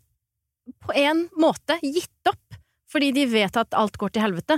[0.81, 2.57] på en måte gitt opp
[2.91, 4.57] fordi de vet at alt går til helvete.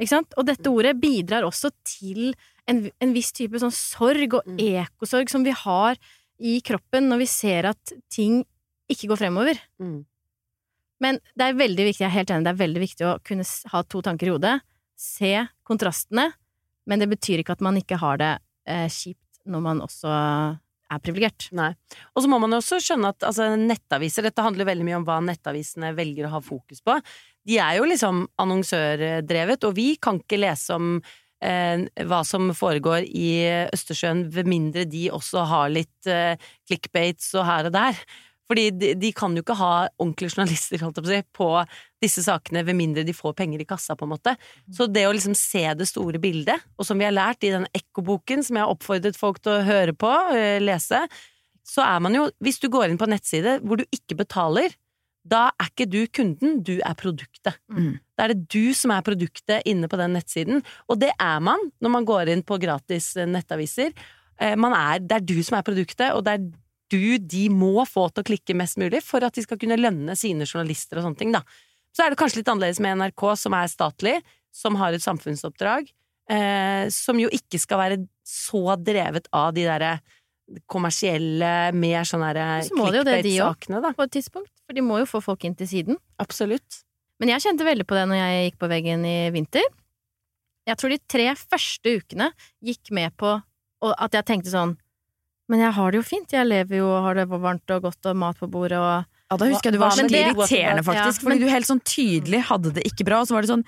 [0.00, 2.34] Og dette ordet bidrar også til
[2.68, 4.58] en, en viss type sånn sorg og Mm.
[4.84, 5.96] ekosorg som vi har
[6.38, 8.44] i kroppen når vi ser at ting
[8.92, 9.58] ikke går fremover.
[9.80, 10.04] Mm.
[11.00, 13.44] Men det er veldig viktig, jeg er helt enig, det er veldig viktig å kunne
[13.72, 14.60] ha to tanker i hodet.
[14.96, 15.32] Se
[15.66, 16.30] kontrastene,
[16.86, 21.02] men det betyr ikke at man ikke har det eh, kjipt når man også er
[21.02, 21.48] privilegert.
[21.56, 21.72] Nei.
[22.14, 25.06] Og så må man jo også skjønne at altså, nettaviser Dette handler veldig mye om
[25.06, 26.96] hva nettavisene velger å ha fokus på.
[27.46, 30.96] De er jo liksom annonsørdrevet, og vi kan ikke lese om
[31.44, 33.30] eh, hva som foregår i
[33.74, 36.34] Østersjøen, ved mindre de også har litt eh,
[36.66, 38.06] clickbaits og her og der.
[38.46, 41.48] Fordi de, de kan jo ikke ha ordentlige journalister på, på
[42.02, 44.36] disse sakene ved mindre de får penger i kassa, på en måte.
[44.72, 47.66] Så det å liksom se det store bildet, og som vi har lært i den
[47.74, 51.02] Ekko-boken som jeg har oppfordret folk til å høre på, eh, lese,
[51.66, 54.70] så er man jo Hvis du går inn på en nettside hvor du ikke betaler,
[55.26, 57.58] da er ikke du kunden, du er produktet.
[57.72, 57.96] Mm.
[58.16, 61.62] Da er det du som er produktet inne på den nettsiden, og det er man
[61.82, 63.92] når man går inn på gratis eh, nettaviser.
[64.40, 66.46] Eh, Man er, det er du som er produktet, og det er
[66.92, 70.14] du de må få til å klikke mest mulig for at de skal kunne lønne
[70.18, 71.42] sine journalister og sånne ting, da.
[71.96, 74.18] Så er det kanskje litt annerledes med NRK, som er statlig,
[74.54, 75.88] som har et samfunnsoppdrag,
[76.30, 79.96] eh, som jo ikke skal være så drevet av de derre
[80.70, 82.90] kommersielle, mer sånn Så også.
[82.90, 83.92] clickbait-sakene, da.
[83.96, 85.96] På et tidspunkt, for de må jo få folk inn til siden.
[86.22, 86.82] Absolutt.
[87.20, 89.64] Men jeg kjente veldig på det når jeg gikk på veggen i vinter.
[90.66, 92.32] Jeg tror de tre første ukene
[92.64, 93.36] gikk med på
[93.86, 94.76] og at jeg tenkte sånn
[95.48, 96.32] Men jeg har det jo fint.
[96.32, 99.36] Jeg lever jo og har det varmt og godt og mat på bordet og Ja,
[99.38, 101.22] da husker jeg du var men det- irriterende, faktisk.
[101.22, 103.64] Ja, fordi du helt sånn tydelig hadde det ikke bra, og så var det sånn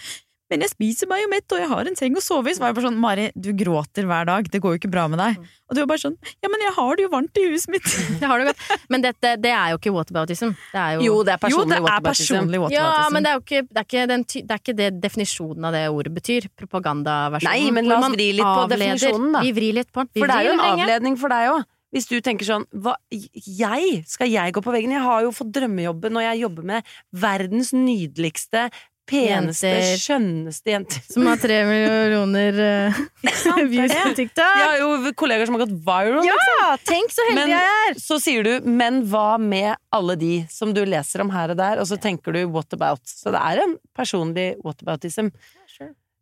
[0.49, 2.55] men jeg spiser meg jo mett, og jeg har en seng å sove i.
[2.57, 5.05] Så var jeg bare sånn, Mari, du gråter hver dag, det går jo ikke bra
[5.13, 5.37] med deg.
[5.37, 5.51] Mm.
[5.69, 7.89] Og du var bare sånn, ja, men jeg har det jo varmt i huset mitt.
[8.23, 8.63] Jeg har det godt.
[8.89, 10.55] Men dette, det er jo ikke whataboutism.
[10.73, 13.05] Det er jo Jo, det er Jo, personlig det er personlig whataboutism.
[13.05, 15.69] Ja, men det er jo ikke det, er ikke den, det, er ikke det definisjonen
[15.69, 16.49] av det ordet betyr.
[16.59, 17.53] Propagandaversjonen.
[17.53, 18.95] Nei, men la oss vri litt på avleder.
[18.97, 19.43] definisjonen, da.
[19.45, 20.15] Vi vrir litt på den.
[20.17, 20.87] Vi For det er jo en lenge.
[20.89, 21.67] avledning for deg òg.
[21.95, 24.03] Hvis du tenker sånn hva, Jeg?
[24.09, 24.93] Skal jeg gå på veggen?
[24.93, 28.67] Jeg har jo fått drømmejobben, og jeg jobber med verdens nydeligste,
[29.09, 30.01] peneste, Jenter.
[30.03, 31.03] skjønneste jenter.
[31.09, 32.61] Som har tre millioner
[32.93, 34.45] uh, views på TikTok.
[34.61, 36.29] Jeg har jo kollegaer som har gått viral.
[36.29, 37.99] Ja, tenk så heldig Men jeg er!
[38.03, 41.81] så sier du 'men hva med alle de som du leser om her og der',
[41.81, 43.05] og så tenker du 'what about'?
[43.05, 45.33] Så det er en personlig whataboutism.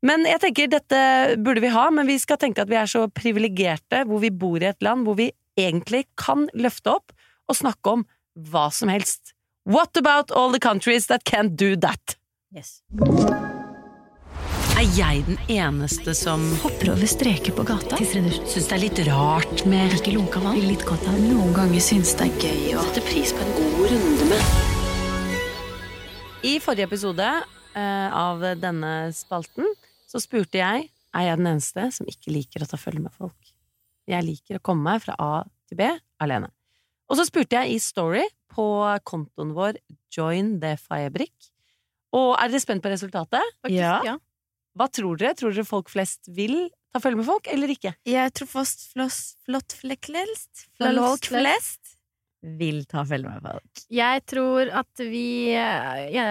[0.06, 0.98] Men jeg tenker dette
[1.42, 4.60] burde vi ha, men vi skal tenke at vi er så privilegerte hvor vi bor
[4.60, 7.14] i et land hvor vi egentlig kan løfte opp
[7.48, 8.04] og snakke om
[8.36, 9.32] hva som helst.
[9.66, 12.16] What about all the countries that can't do that?
[12.54, 12.78] Yes.
[14.76, 17.98] Er jeg den eneste som Hopper over streker på gata.
[17.98, 20.60] syns det er litt rart med Ikke lunka vann.
[20.62, 21.16] Litt godt av.
[21.18, 24.40] Noen ganger syns det er gøy å sette pris på en god runde med
[26.46, 29.66] I forrige episode uh, av denne spalten
[30.06, 33.42] så spurte jeg er jeg den eneste som ikke liker å ta følge med folk.
[34.06, 35.90] Jeg liker å komme meg fra A til B
[36.22, 36.52] alene.
[37.10, 38.22] Og så spurte jeg i Story
[38.54, 38.68] på
[39.02, 39.82] kontoen vår
[40.14, 41.34] Join the Firebrick.
[42.16, 43.44] Og er dere spent på resultatet?
[43.62, 43.98] Faktisk, Ja.
[44.04, 44.16] ja.
[44.76, 45.34] Hva tror dere?
[45.38, 47.94] Tror dere folk flest vil ta følge med folk, eller ikke?
[48.08, 51.30] Jeg tror flott, floss, flott fleklelst Folk flest.
[51.32, 51.92] flest
[52.60, 53.82] vil ta følge med folk.
[53.92, 55.24] Jeg tror at vi
[55.56, 56.26] eh, ja,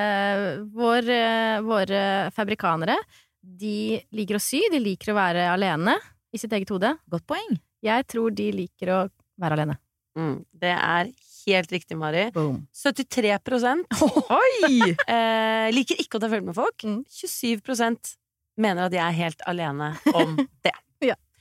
[0.74, 2.02] vår, eh, Våre
[2.34, 2.98] fabrikanere,
[3.46, 5.98] de liker å sy, de liker å være alene
[6.34, 6.96] i sitt eget hode.
[7.10, 7.58] Godt poeng.
[7.86, 9.00] Jeg tror de liker å
[9.42, 9.78] være alene.
[10.18, 11.12] Mm, det er
[11.54, 12.32] helt riktig, Mari.
[12.34, 12.64] Boom.
[12.74, 13.36] 73
[14.42, 14.96] Oi!
[15.08, 16.84] eh, liker ikke å ta følge med folk.
[16.84, 17.04] Mm.
[17.12, 18.16] 27%
[18.58, 20.74] mener at jeg er helt alene om det.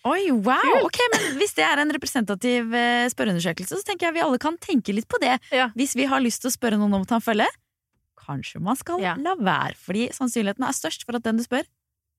[0.05, 0.83] Oi, wow!
[0.85, 4.59] Ok, men Hvis det er en representativ eh, spørreundersøkelse, så tenker jeg vi alle kan
[4.61, 5.39] tenke litt på det.
[5.49, 5.71] Ja.
[5.73, 7.47] Hvis vi har lyst til å spørre noen om å ta en følge,
[8.21, 9.15] kanskje man skal Ja.
[9.17, 9.73] la være.
[9.81, 11.65] Fordi sannsynligheten er størst for at den du spør,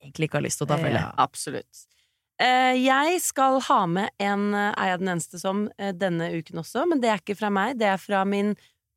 [0.01, 0.97] egentlig ikke har lyst til å ta følge.
[0.97, 1.11] Ja.
[1.21, 1.85] Absolutt.
[2.41, 6.59] Eh, jeg skal ha med en eh, Er jeg den eneste som eh, denne uken
[6.59, 7.77] også, men det er ikke fra meg.
[7.79, 8.53] Det er fra min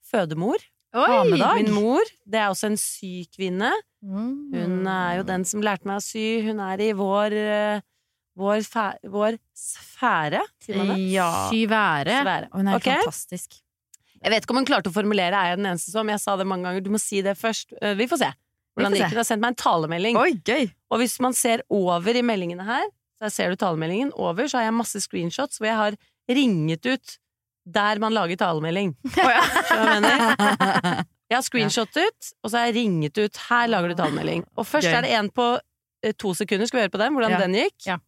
[0.08, 0.64] fødemor.
[0.98, 2.08] Oi, Min mor.
[2.24, 3.70] Det er også en syk kvinne.
[4.02, 4.32] Mm.
[4.54, 6.40] Hun er jo den som lærte meg å sy.
[6.46, 7.36] Hun er i vår
[8.38, 10.98] vår, fæ- vår sfære, sier man det?
[11.10, 11.28] Ja.
[11.50, 12.20] Syvære.
[12.22, 12.50] Sfære.
[12.54, 13.00] Hun er okay.
[13.02, 13.58] fantastisk.
[14.22, 16.10] Jeg vet ikke om hun klarte å formulere 'er jeg den eneste som'.
[16.10, 16.80] Jeg sa det mange ganger.
[16.82, 17.74] Du må si det først.
[17.98, 18.30] Vi får se
[18.78, 19.10] hvordan det gikk.
[19.12, 20.16] Hun har sendt meg en talemelding.
[20.16, 20.70] Oi, gøy!
[20.90, 22.86] Og hvis man ser over i meldingene her,
[23.18, 25.96] så her ser du talemeldingen, over så har jeg masse screenshots hvor jeg har
[26.30, 27.16] ringet ut
[27.68, 28.94] der man lager talemelding.
[29.18, 29.42] Oh, ja.
[29.74, 31.04] jeg mener?
[31.28, 34.46] Jeg har screenshottet, og så har jeg ringet ut her lager du talemelding.
[34.56, 34.94] Og først Gøy.
[34.96, 35.48] er det en på
[36.06, 36.64] eh, to sekunder.
[36.70, 37.12] Skal vi høre på den?
[37.18, 37.40] Hvordan Ja.
[37.42, 37.76] den gikk?
[37.90, 37.98] Ja.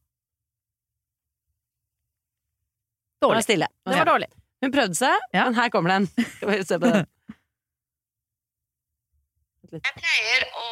[3.20, 3.44] Det var Dårlig.
[3.44, 3.66] stille.
[3.84, 4.28] Det var dårlig.
[4.64, 5.44] Hun prøvde seg, Ja.
[5.44, 6.06] men her kommer den.
[6.36, 7.04] Skal vi se på den.
[9.70, 10.64] Jeg pleier å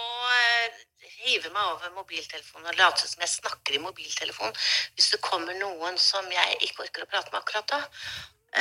[1.22, 4.56] hive meg over mobiltelefonen og late som jeg snakker i mobiltelefonen
[4.94, 7.80] hvis det kommer noen som jeg ikke orker å prate med akkurat da.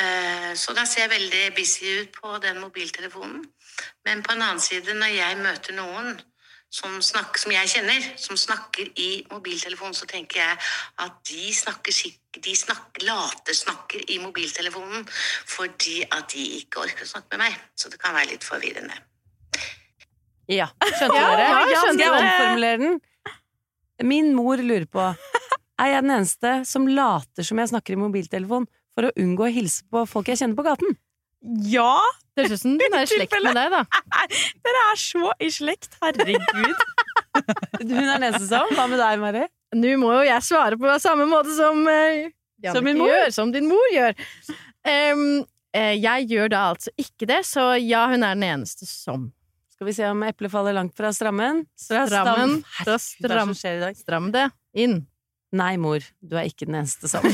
[0.02, 3.46] Eh, Så da ser jeg veldig busy ut på den mobiltelefonen.
[4.06, 6.18] Men på en annen side, når jeg møter noen
[6.70, 10.58] som, snakker, som jeg kjenner, som snakker i mobiltelefonen, så tenker jeg
[11.06, 11.96] at de snakker
[12.38, 15.08] de snakker, later snakker i mobiltelefonen
[15.48, 17.62] fordi at de ikke orker å snakke med meg.
[17.76, 19.00] Så det kan være litt forvirrende.
[20.48, 21.48] Ja, skjønte Ja, dere?
[21.48, 23.00] ja, jeg skjønte Skal jeg omformulere den?
[24.08, 28.70] Min mor lurer på Er jeg den eneste som later som jeg snakker i mobiltelefon
[28.98, 30.96] for å unngå å hilse på folk jeg kjenner på gaten?
[31.70, 32.00] Ja!
[32.34, 33.84] Det høres ut som hun er i slekt med deg, da.
[34.66, 36.82] Dere er så i slekt, herregud.
[37.78, 38.70] Hun er den eneste som.
[38.74, 39.44] Hva med deg, Mari?
[39.78, 42.28] Nå må jo jeg svare på samme måte som uh,
[42.74, 43.10] Som min mor?
[43.12, 44.18] Gjør, som din mor gjør.
[44.88, 45.44] Um,
[45.78, 49.30] eh, jeg gjør da altså ikke det, så ja, hun er den eneste som.
[49.78, 51.60] Skal vi se om eplet faller langt fra strammen?
[51.78, 53.54] Fra Strammen, fra stram.
[53.54, 53.94] dag?
[54.00, 55.04] Stram det inn.
[55.54, 56.02] Nei, mor.
[56.20, 57.22] Du er ikke den eneste som.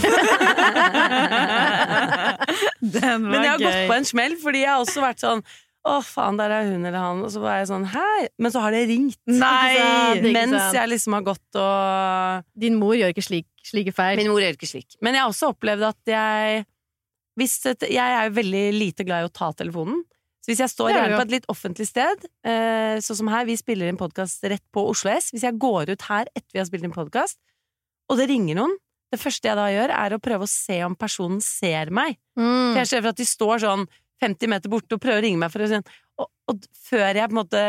[2.83, 5.41] Men jeg har gått på en smell, fordi jeg har også vært sånn
[5.83, 7.23] å, faen, der er hun eller han.
[7.25, 8.27] Og så var jeg sånn, hei!
[8.39, 9.19] Men så har det ringt.
[9.27, 9.73] Nei!
[9.79, 10.27] Sant?
[10.35, 14.19] Mens jeg liksom har gått og Din mor gjør ikke slik, slike feil.
[14.19, 14.99] Min mor gjør ikke slik.
[15.03, 16.63] Men jeg har også opplevd at jeg
[17.39, 20.03] hvis et, Jeg er veldig lite glad i å ta telefonen.
[20.43, 23.31] Så hvis jeg står Det er gjerne på et litt offentlig sted, eh, sånn som
[23.31, 26.49] her, vi spiller inn podkast rett på Oslo S Hvis jeg går ut her etter
[26.51, 27.39] vi har spilt inn podkast,
[28.11, 28.75] og det ringer noen
[29.13, 32.17] Det første jeg da gjør, er å prøve å se om personen ser meg.
[32.33, 32.73] Mm.
[32.73, 33.83] For jeg ser for at de står sånn
[34.23, 35.79] 50 meter borte og prøver å ringe meg for å si
[36.21, 37.61] og, og før jeg på en måte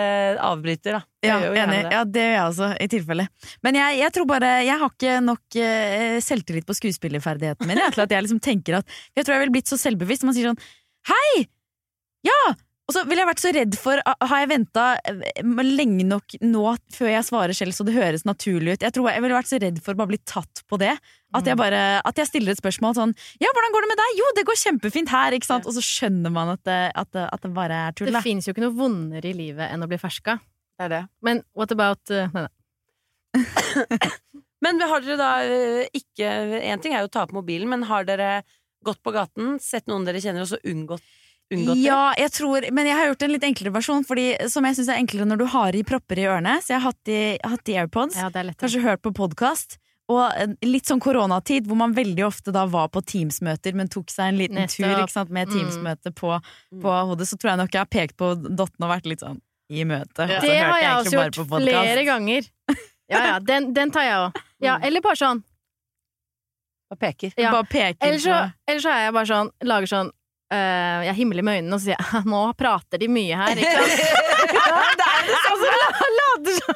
[0.44, 1.00] avbryter, da.
[1.24, 1.78] Ja, enig.
[1.86, 1.92] det.
[1.94, 3.24] Ja, det gjør jeg også, i tilfelle.
[3.64, 7.94] Men jeg, jeg tror bare Jeg har ikke nok eh, selvtillit på skuespillerferdigheten min jeg,
[7.96, 10.26] til at jeg liksom tenker at Jeg tror jeg ville blitt så selvbevisst.
[10.28, 10.60] Man sier sånn
[11.08, 11.46] Hei!
[12.24, 12.40] Ja!
[12.84, 14.82] Og så ville jeg vært så redd for Har jeg venta
[15.64, 18.84] lenge nok nå før jeg svarer selv så det høres naturlig ut?
[18.84, 20.92] Jeg tror jeg ville vært så redd for å bare bli tatt på det.
[21.34, 24.18] At jeg bare At jeg stiller et spørsmål sånn Ja, hvordan går det med deg?
[24.20, 25.70] Jo, det går kjempefint her, ikke sant?
[25.70, 28.48] Og så skjønner man at det, at det, at det bare er tull, Det fins
[28.48, 30.36] jo ikke noe vondere i livet enn å bli ferska.
[30.76, 31.02] Det er det.
[31.24, 32.52] Men what about uh, nei, nei.
[34.64, 36.28] Men har dere da eh, ikke
[36.62, 38.44] En ting er jo å ta på mobilen, men har dere
[38.84, 41.04] gått på gaten, sett noen dere kjenner, og så unngått,
[41.54, 41.84] unngått det?
[41.86, 44.90] Ja, jeg tror, men jeg har gjort en litt enklere versjon, fordi, som jeg syns
[44.92, 46.58] er enklere når du har i propper i ørene.
[46.62, 48.58] Så jeg har hatt i, hatt i AirPods, Ja, det er lett.
[48.60, 49.78] kanskje hørt på podkast.
[50.12, 54.10] Og eh, litt sånn koronatid, hvor man veldig ofte da var på Teams-møter, men tok
[54.12, 54.84] seg en liten Nettopp.
[54.84, 55.54] tur ikke sant, med Mm.
[55.56, 56.34] Teams-møte på,
[56.82, 57.26] på hodet.
[57.30, 59.40] Så tror jeg nok jeg har pekt på dotten og vært litt sånn
[59.72, 60.26] i møte.
[60.28, 60.42] Ja.
[60.44, 62.50] Det har jeg jeg også gjort flere ganger.
[63.08, 64.42] Ja, ja, den, den tar jeg òg.
[64.60, 65.40] Ja, eller bare sånn.
[66.92, 67.32] Bare peker.
[67.40, 67.50] Ja.
[67.52, 68.36] Bare peker Eller så,
[68.68, 70.10] eller så er jeg bare sånn, lager sånn
[70.52, 73.60] eh, jeg himler med øynene og sier nå prater de mye her.
[73.60, 73.94] Ikke sant?
[75.00, 75.70] det er det samme!
[76.00, 76.74] Det lader jo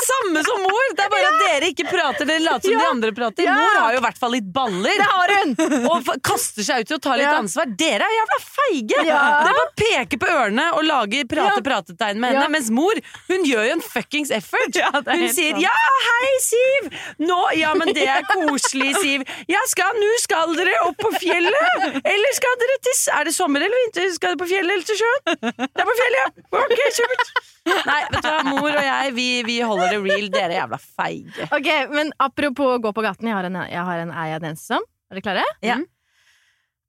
[0.00, 0.86] det samme som mor!
[0.96, 3.50] Det er bare at dere ikke prater, dere later som de andre prater.
[3.50, 4.96] Mor har jo i hvert fall litt baller.
[5.00, 5.54] Det har hun!
[5.90, 7.70] Og kaster seg ut til å ta litt ansvar.
[7.80, 9.04] Dere er jævla feige!
[9.10, 12.48] Dere bare peker på ørene og lager prate-pratetegn med henne.
[12.56, 12.98] Mens mor
[13.30, 14.80] hun gjør jo en fuckings effort.
[15.10, 15.58] Hun sier.
[15.60, 16.90] 'ja, hei, Siv'.
[17.20, 19.24] Nå, ja, men det er koselig, Siv.
[19.50, 22.00] Ja, skal, nå skal dere opp på fjellet?
[22.00, 24.08] Eller skal dere til Er det sommer eller vinter?
[24.14, 25.20] Skal dere på fjellet eller til sjøen?
[25.60, 26.28] Det er på fjellet, ja.
[26.60, 27.32] Ok, supert.
[27.70, 30.28] Nei, vet du hva, mor og jeg, vi, vi holder det real.
[30.34, 31.48] Dere er jævla feige.
[31.56, 34.42] Ok, men apropos å gå på gaten, jeg har en, jeg har en Er jeg
[34.44, 34.86] den eneste som?
[35.10, 35.44] Er dere klare?
[35.66, 35.78] Ja.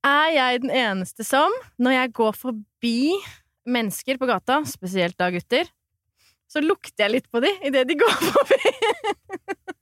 [0.08, 2.96] Er jeg den eneste som, når jeg går forbi
[3.70, 5.70] mennesker på gata, spesielt da gutter,
[6.52, 8.74] så lukter jeg litt på de idet de går forbi?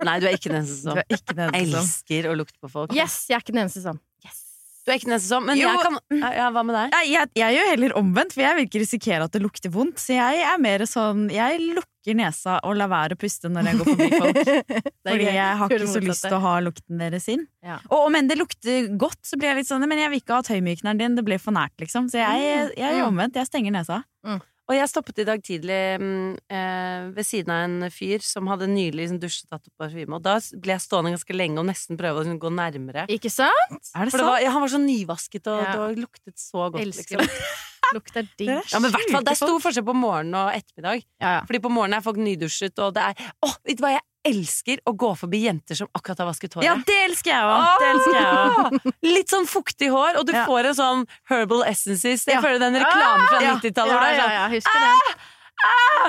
[0.05, 2.93] Nei, du er ikke den eneste Du som den som elsker å lukte på folk.
[2.95, 3.99] Yes, jeg er ikke den eneste som.
[4.23, 4.43] Yes.
[4.85, 5.67] Du er ikke den eneste som, men Jo.
[5.69, 6.93] jeg kan ja, Hva med deg?
[6.95, 9.99] Jeg, jeg, jeg gjør heller omvendt, for jeg vil ikke risikere at det lukter vondt.
[10.01, 13.79] Så jeg er mer sånn Jeg lukker nesa og lar være å puste når jeg
[13.81, 14.39] går forbi folk.
[15.09, 17.43] Fordi jeg har ikke så lyst til å ha lukten deres inn.
[17.65, 17.77] Ja.
[17.91, 20.39] Og om enn det lukter godt, så blir jeg litt sånn Men jeg vil ikke
[20.39, 22.07] ha tøymykneren din, det blir for nært, liksom.
[22.09, 23.11] Så jeg, jeg gjør Mm.
[23.13, 23.35] omvendt.
[23.37, 24.01] Jeg stenger nesa.
[24.69, 28.67] Og jeg stoppet i dag tidlig mm, eh, ved siden av en fyr som hadde
[28.69, 30.13] nylig liksom, dusjet tatt opp parfyme.
[30.19, 33.07] Og da ble jeg stående ganske lenge og nesten prøve å liksom, gå nærmere.
[33.09, 33.89] Ikke sant?
[33.97, 35.73] Er det For det var, ja, han var så nyvasket, og Ja.
[35.89, 36.83] det luktet så godt.
[36.85, 37.57] Elsker Liksom.
[37.95, 38.49] Lukter digg.
[38.69, 41.01] Ja, men hvert fall, Det er stor forskjell på morgen og ettermiddag.
[41.17, 41.41] Ja, ja.
[41.49, 44.79] Fordi på morgenen er folk nydusjet, og det er Å, vet du hva, jeg elsker
[44.85, 46.65] å gå forbi jenter som akkurat har vasket håret.
[46.67, 48.75] Ja, det elsker jeg òg!
[48.83, 48.93] Det.
[49.07, 50.45] Litt sånn fuktig hår, og du Ja.
[50.45, 52.25] får en sånn Herbal Essences.
[52.27, 52.41] Jeg Ja.
[52.41, 53.55] føler den reklamen fra Ja.
[53.55, 53.91] 90-tallet.
[53.91, 55.15] Ja, hvor det er ja, sånn, ja, husker det.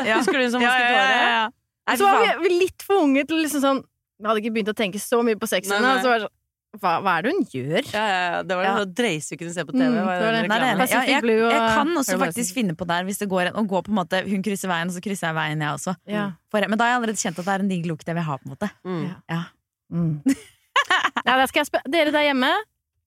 [0.07, 0.17] Ja.
[0.19, 1.53] Husker du hun som vasket håret?
[1.99, 3.85] Så var vi, litt for unge til liksom sånn
[4.21, 6.29] Vi hadde ikke begynt å tenke så mye på sex Nei, ennå.
[6.73, 6.81] Nei.
[6.81, 7.81] hva, hva er det hun gjør?
[7.93, 8.43] Ja, ja, ja.
[8.47, 8.75] Det var Ja.
[8.85, 9.85] den drøyeste kunne se på TV.
[9.89, 10.49] Mm, det det.
[10.49, 13.57] Nei, det ja, jeg, jeg kan også faktisk finne på der hvis det går en
[13.57, 15.95] og går på en måte Hun krysser veien, og så krysser jeg veien, jeg også.
[16.07, 16.31] Ja.
[16.51, 18.23] For, men da har jeg allerede kjent at det er en digg look jeg vil
[18.23, 18.37] ha.
[18.37, 19.15] på en måte Mm.
[19.29, 19.43] ja.
[19.91, 20.23] Mm.
[21.27, 22.51] ja, spør Dere der hjemme,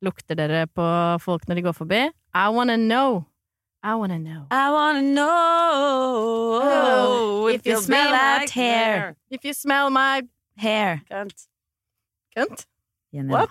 [0.04, 0.84] lukter dere på
[1.24, 2.02] folk når de går forbi?
[2.36, 3.24] I wanna know.
[3.84, 4.48] I wanna know.
[4.52, 9.16] I wanna know Oh, if you smell that hair.
[9.30, 10.22] If you smell my
[10.58, 11.02] Hair.
[11.10, 11.48] Cunt.
[12.38, 12.66] cunt.
[13.14, 13.50] Jenny, What?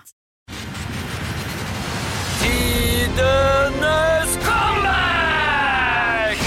[2.43, 6.37] Tidenes comeback!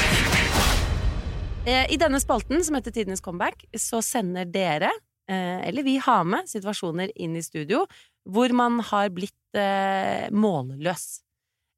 [1.65, 4.91] Eh, I denne spalten, som heter Tidenes comeback, så sender dere,
[5.31, 7.87] eh, eller vi har med, situasjoner inn i studio
[8.29, 11.25] hvor man har blitt eh, målløs.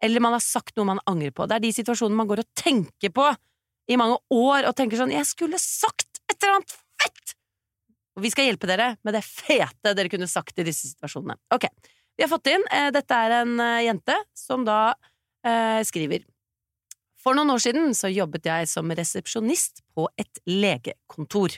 [0.03, 1.47] Eller man har sagt noe man angrer på.
[1.47, 3.31] Det er de situasjonene man går og tenker på
[3.89, 6.88] i mange år, og tenker sånn 'Jeg skulle sagt et eller annet!
[8.19, 11.39] Og vi skal hjelpe dere med det fete dere kunne sagt i disse situasjonene.
[11.55, 11.69] Ok,
[12.19, 14.97] vi har fått inn eh, Dette er en eh, jente som da
[15.47, 16.25] eh, skriver
[17.23, 21.55] For noen år siden så jobbet jeg som resepsjonist på et legekontor.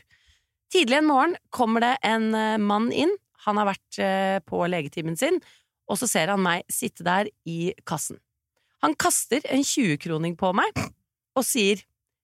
[0.71, 3.17] Tidlig en morgen kommer det en eh, mann inn.
[3.47, 3.99] Han har vært
[4.45, 5.39] på legetimen sin,
[5.89, 8.19] og så ser han meg sitte der i kassen.
[8.85, 11.81] Han kaster en 20-kroning på meg og sier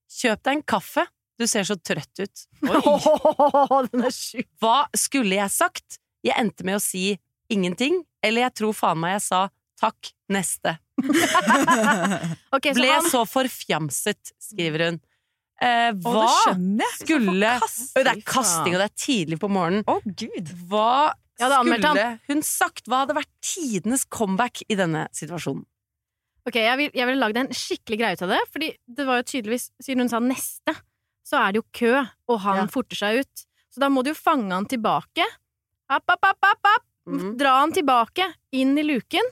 [0.07, 1.03] Kjøp deg en kaffe,
[1.37, 2.45] du ser så trøtt ut.
[3.91, 4.47] den er sjuk.
[4.61, 5.99] Hva skulle jeg sagt?
[6.25, 7.11] Jeg endte med å si
[7.53, 9.43] ingenting, eller jeg tror faen meg jeg sa
[9.77, 10.73] takk, neste.
[12.55, 14.99] okay, så Ble han, så forfjamset, skriver hun.
[15.61, 18.03] Eh, hva det skulle Kasting.
[18.05, 19.85] Det er kasting, og det er tidlig på morgenen.
[19.89, 20.51] Oh, gud.
[20.69, 22.85] Hva skulle hun sagt?
[22.89, 25.65] Hva hadde vært tidenes comeback i denne situasjonen?
[26.47, 29.25] Ok, jeg, vil, ville lagd en skikkelig greie ut av det, fordi det var jo
[29.33, 30.73] tydeligvis, siden hun sa neste,
[31.27, 31.93] så er det jo kø,
[32.31, 32.67] og han Ja.
[32.71, 33.45] forter seg ut.
[33.73, 35.25] Så da må du jo fange han tilbake.
[35.89, 36.85] App, app, app, app, app.
[37.07, 37.37] Mm.
[37.39, 39.23] Dra han tilbake, inn i luken.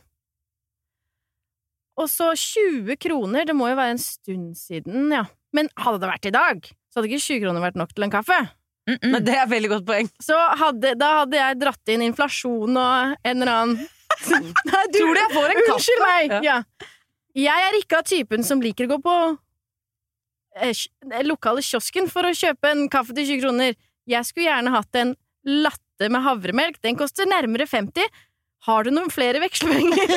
[1.97, 5.23] Og så 20 kroner, det må jo være en stund siden, ja.
[5.55, 8.12] Men hadde det vært i dag, så hadde ikke 20 kroner vært nok til en
[8.12, 8.39] kaffe.
[8.88, 9.12] Mm -mm.
[9.12, 10.10] Men det er et veldig godt poeng.
[10.21, 13.89] Så hadde, da hadde jeg dratt inn inflasjon og en eller annen
[14.29, 15.73] Nei, du, Tror du jeg får en kaffe?
[15.73, 16.31] Unnskyld meg!
[16.31, 16.41] Ja.
[16.43, 16.63] Ja.
[17.36, 19.38] Jeg er ikke av typen som liker å gå på
[21.25, 23.75] lokale kiosken for å kjøpe en kaffe til 20 kroner.
[24.09, 25.15] Jeg skulle gjerne hatt en
[25.45, 26.79] latte med havremelk.
[26.85, 28.07] Den koster nærmere 50.
[28.65, 30.13] Har du noen flere vekslepenger?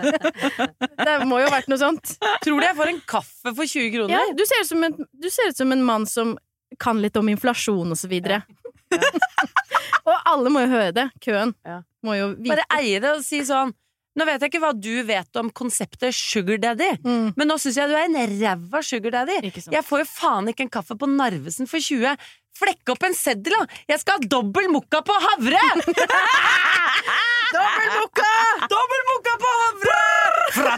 [1.06, 2.16] det må jo ha vært noe sånt.
[2.42, 4.14] Tror du jeg får en kaffe for 20 kroner?
[4.16, 6.34] Ja, du, ser ut som en, du ser ut som en mann som
[6.82, 8.40] kan litt om inflasjon og så videre.
[10.08, 11.06] og alle må jo høre det.
[11.22, 11.80] Køen Ja.
[12.02, 13.70] må jo vite Bare eie det og si sånn
[14.18, 17.76] Nå vet jeg ikke hva du vet om konseptet sugar daddy, mm, men nå syns
[17.78, 19.52] jeg du er en ræva sugar daddy.
[19.70, 22.16] Jeg får jo faen ikke en kaffe på Narvesen for 20.
[22.60, 23.78] Flekk opp en seddel, da!
[23.88, 25.60] Jeg skal ha dobbel mokka på havre!
[27.54, 28.32] dobbel mokka!
[28.74, 30.00] Dobbel mokka på havre!
[30.50, 30.74] Fra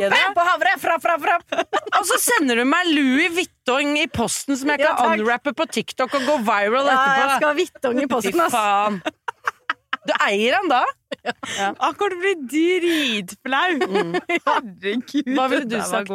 [0.00, 0.22] det.
[0.34, 1.36] På havre, fra, fra, fra.
[2.00, 5.68] Og så sender du meg Louis Vuitton i posten som jeg kan ja, unwrappe på
[5.76, 7.20] TikTok og gå viral Ja, etterpå.
[7.20, 8.56] jeg skal ha Vittong i posten, ass.
[10.04, 10.82] Du eier han da?
[11.88, 13.76] Akkurat blir dritflau!
[14.44, 15.14] Herregud.
[15.34, 16.12] Hva ville du sagt,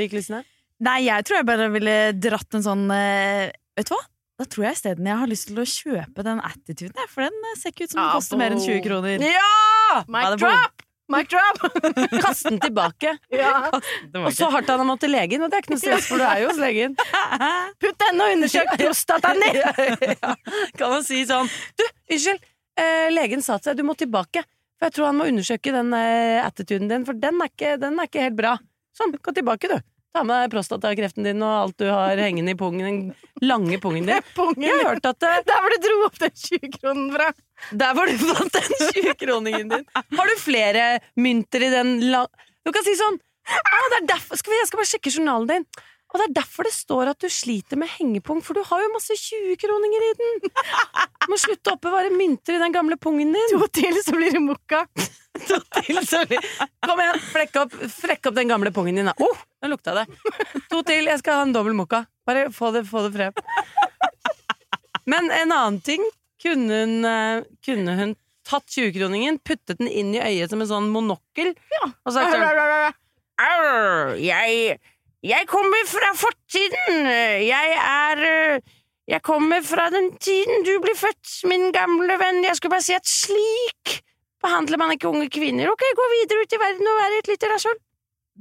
[0.00, 0.42] Viklisene?
[0.44, 0.52] eh,
[0.86, 3.46] Nei, jeg tror jeg bare ville dratt en sånn eh,
[3.78, 4.02] Vet du hva?
[4.36, 7.54] Da tror jeg isteden jeg har lyst til å kjøpe den attituden, for den eh,
[7.56, 9.22] ser ikke ut som den Ah, koster mer enn 20 kroner.
[9.24, 10.02] Ja!
[10.12, 10.82] Mic Ja, drop!
[11.14, 11.62] Mic drop!
[12.26, 13.14] Kast den tilbake.
[13.32, 13.70] Ja.
[13.72, 16.26] Og så hardt han har måttet legen, og det er ikke noe stress, for du
[16.26, 16.96] er jo hos legen.
[17.80, 19.60] Putt denne og undersøk prostataen din!
[20.18, 20.34] ja.
[20.76, 21.48] Kan man si sånn
[21.78, 22.44] Du, unnskyld,
[22.80, 24.44] eh, legen sa til deg du må tilbake.
[24.76, 28.00] For jeg tror han må undersøke den eh, attituden din, for den er, ikke, den
[28.00, 28.56] er ikke helt bra.
[28.96, 29.78] Sånn, gå tilbake, du.
[30.16, 34.08] Ta med deg prostatakreften din og alt du har hengende i pungen, den lange pungen
[34.08, 34.28] din.
[34.38, 34.64] Pungen.
[34.64, 37.28] Jeg har hørt at eh, Der hvor du dro opp den 20-kronen fra.
[37.84, 39.84] Der hvor du fant den 20-kroningen din.
[39.96, 40.86] Har du flere
[41.20, 42.30] mynter i den lang...
[42.64, 45.52] Du kan si sånn ah, det er derfor, skal vi, Jeg skal bare sjekke journalen
[45.52, 45.68] din.
[46.12, 48.92] Og det er derfor det står at du sliter med hengepung, for du har jo
[48.94, 50.36] masse 20-kroninger i den.
[50.46, 53.54] Du må slutte å oppbevare mynter i den gamle pungen din.
[53.56, 54.84] To til, så blir det mokka.
[55.48, 56.46] to til, så blir
[56.86, 59.10] Kom igjen, flekk opp, frekk opp den gamle pungen din.
[59.10, 59.16] da.
[59.18, 60.06] Oh, nå lukta det.
[60.70, 62.04] To til, jeg skal ha en dobbel mokka.
[62.26, 63.42] Bare få det, få det frem.
[65.10, 66.06] Men en annen ting
[66.42, 68.14] kunne hun, eh, kunne hun
[68.46, 71.52] tatt 20-kroningen, puttet den inn i øyet som en sånn monokkel,
[71.82, 72.94] og sagt sånn
[73.36, 74.14] Au!
[74.16, 74.78] jeg,
[75.26, 77.06] jeg kommer fra fortiden.
[77.46, 78.60] Jeg er øh,
[79.08, 82.40] Jeg kommer fra den tiden du ble født, min gamle venn.
[82.44, 84.00] Jeg skulle bare si at slik
[84.42, 85.70] behandler man ikke unge kvinner.
[85.70, 87.78] Ok, gå videre ut i verden og være et lite rasshøl.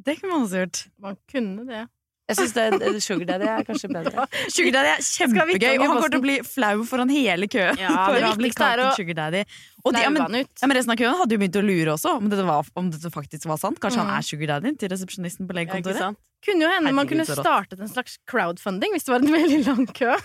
[0.06, 0.80] Det kunne man også gjort.
[1.06, 1.84] Man kunne det.
[2.26, 4.24] Jeg syns Sugar Daddy er kanskje bedre.
[4.50, 7.46] Sugar Daddy er Skal vi kjempegøy, og han kommer til å bli flau foran hele
[7.54, 7.78] køen.
[7.78, 9.44] Ja, det viktigste er å sugar daddy.
[9.86, 10.50] Og de, ja, men, ut.
[10.58, 12.90] ja, men resten av køen hadde jo begynt å lure også, om dette, var, om
[12.90, 13.78] dette faktisk var sant.
[13.84, 14.10] Kanskje Mm.
[14.10, 16.02] han er sugar daddy til resepsjonisten på Ja, ikke legekontoret.
[16.02, 16.18] sant?
[16.46, 19.88] Kunne jo hende man kunne startet en slags crowdfunding hvis det var en veldig lang
[19.98, 20.14] kø.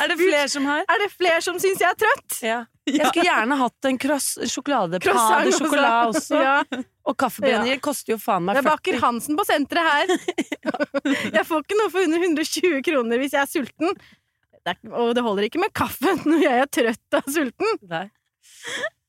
[0.00, 0.84] Er det flere som har?
[0.88, 2.36] Er det flere som syns jeg er trøtt?
[2.44, 2.60] Ja.
[2.88, 6.38] Jeg skulle gjerne hatt en cross, sjokolade også.
[6.40, 6.54] Ja.
[7.10, 10.06] Og kaffebrennerier koster jo faen meg Det er Baker Hansen på senteret her.
[11.36, 14.00] Jeg får ikke noe for under 120 kroner hvis jeg er sulten.
[14.60, 17.78] Det er, og det holder ikke med kaffe når jeg er trøtt og sulten.
[17.90, 18.06] Nei.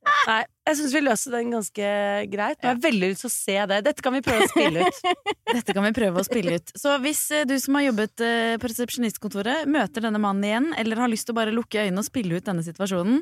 [0.01, 1.89] Nei, jeg syns vi løste den ganske
[2.31, 2.57] greit.
[2.61, 3.77] Nå har jeg veldig lyst til å se det.
[3.85, 4.99] Dette kan vi prøve å spille ut.
[5.55, 6.73] Dette kan vi prøve å spille ut.
[6.77, 11.03] Så hvis eh, du som har jobbet eh, på resepsjonistkontoret, møter denne mannen igjen, eller
[11.03, 13.21] har lyst til å bare lukke øynene og spille ut denne situasjonen,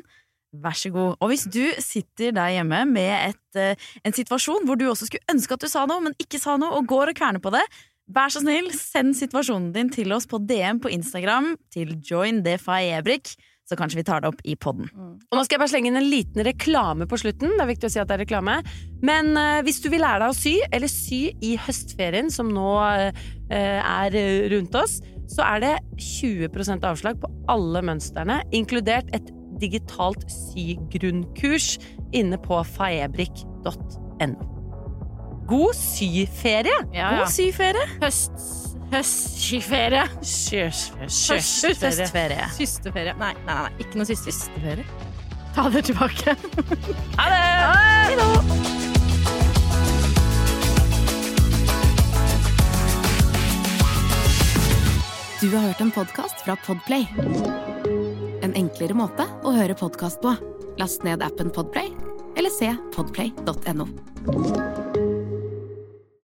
[0.64, 1.18] vær så god.
[1.20, 5.32] Og hvis du sitter der hjemme med et, eh, en situasjon hvor du også skulle
[5.32, 7.64] ønske at du sa noe, men ikke sa noe, og går og kverner på det,
[8.10, 13.36] vær så snill, send situasjonen din til oss på DM på Instagram, til Join Ebrik,
[13.70, 14.88] så kanskje vi tar det opp i podden.
[15.30, 17.54] Og nå skal jeg bare slenge inn en liten reklame på slutten.
[17.54, 18.58] Det er viktig å si at det er reklame.
[19.06, 22.72] Men uh, hvis du vil lære deg å sy, eller sy i høstferien, som nå
[22.82, 24.18] uh, er
[24.52, 24.98] rundt oss,
[25.30, 31.76] så er det 20% avslag på alle mønstrene, inkludert et digitalt sygrunnkurs
[32.16, 34.48] inne på faebrik.no.
[35.50, 36.76] God syferie!
[36.94, 37.22] Ja, ja.
[37.22, 37.86] God syferie!
[38.02, 38.69] Høst...
[38.90, 40.02] Høstferie.
[40.18, 41.06] Høstferie.
[42.56, 43.14] Systeferie.
[43.20, 44.32] Nei, nei, nei, ikke noe syster.
[44.34, 44.84] Høstferie.
[45.54, 46.34] Ta det tilbake.
[47.18, 47.40] Ha det!
[55.40, 57.06] Du har hørt en podkast fra Podplay.
[58.44, 60.34] En enklere måte å høre podkast på.
[60.80, 61.88] Last ned appen Podplay,
[62.36, 63.88] eller se podplay.no.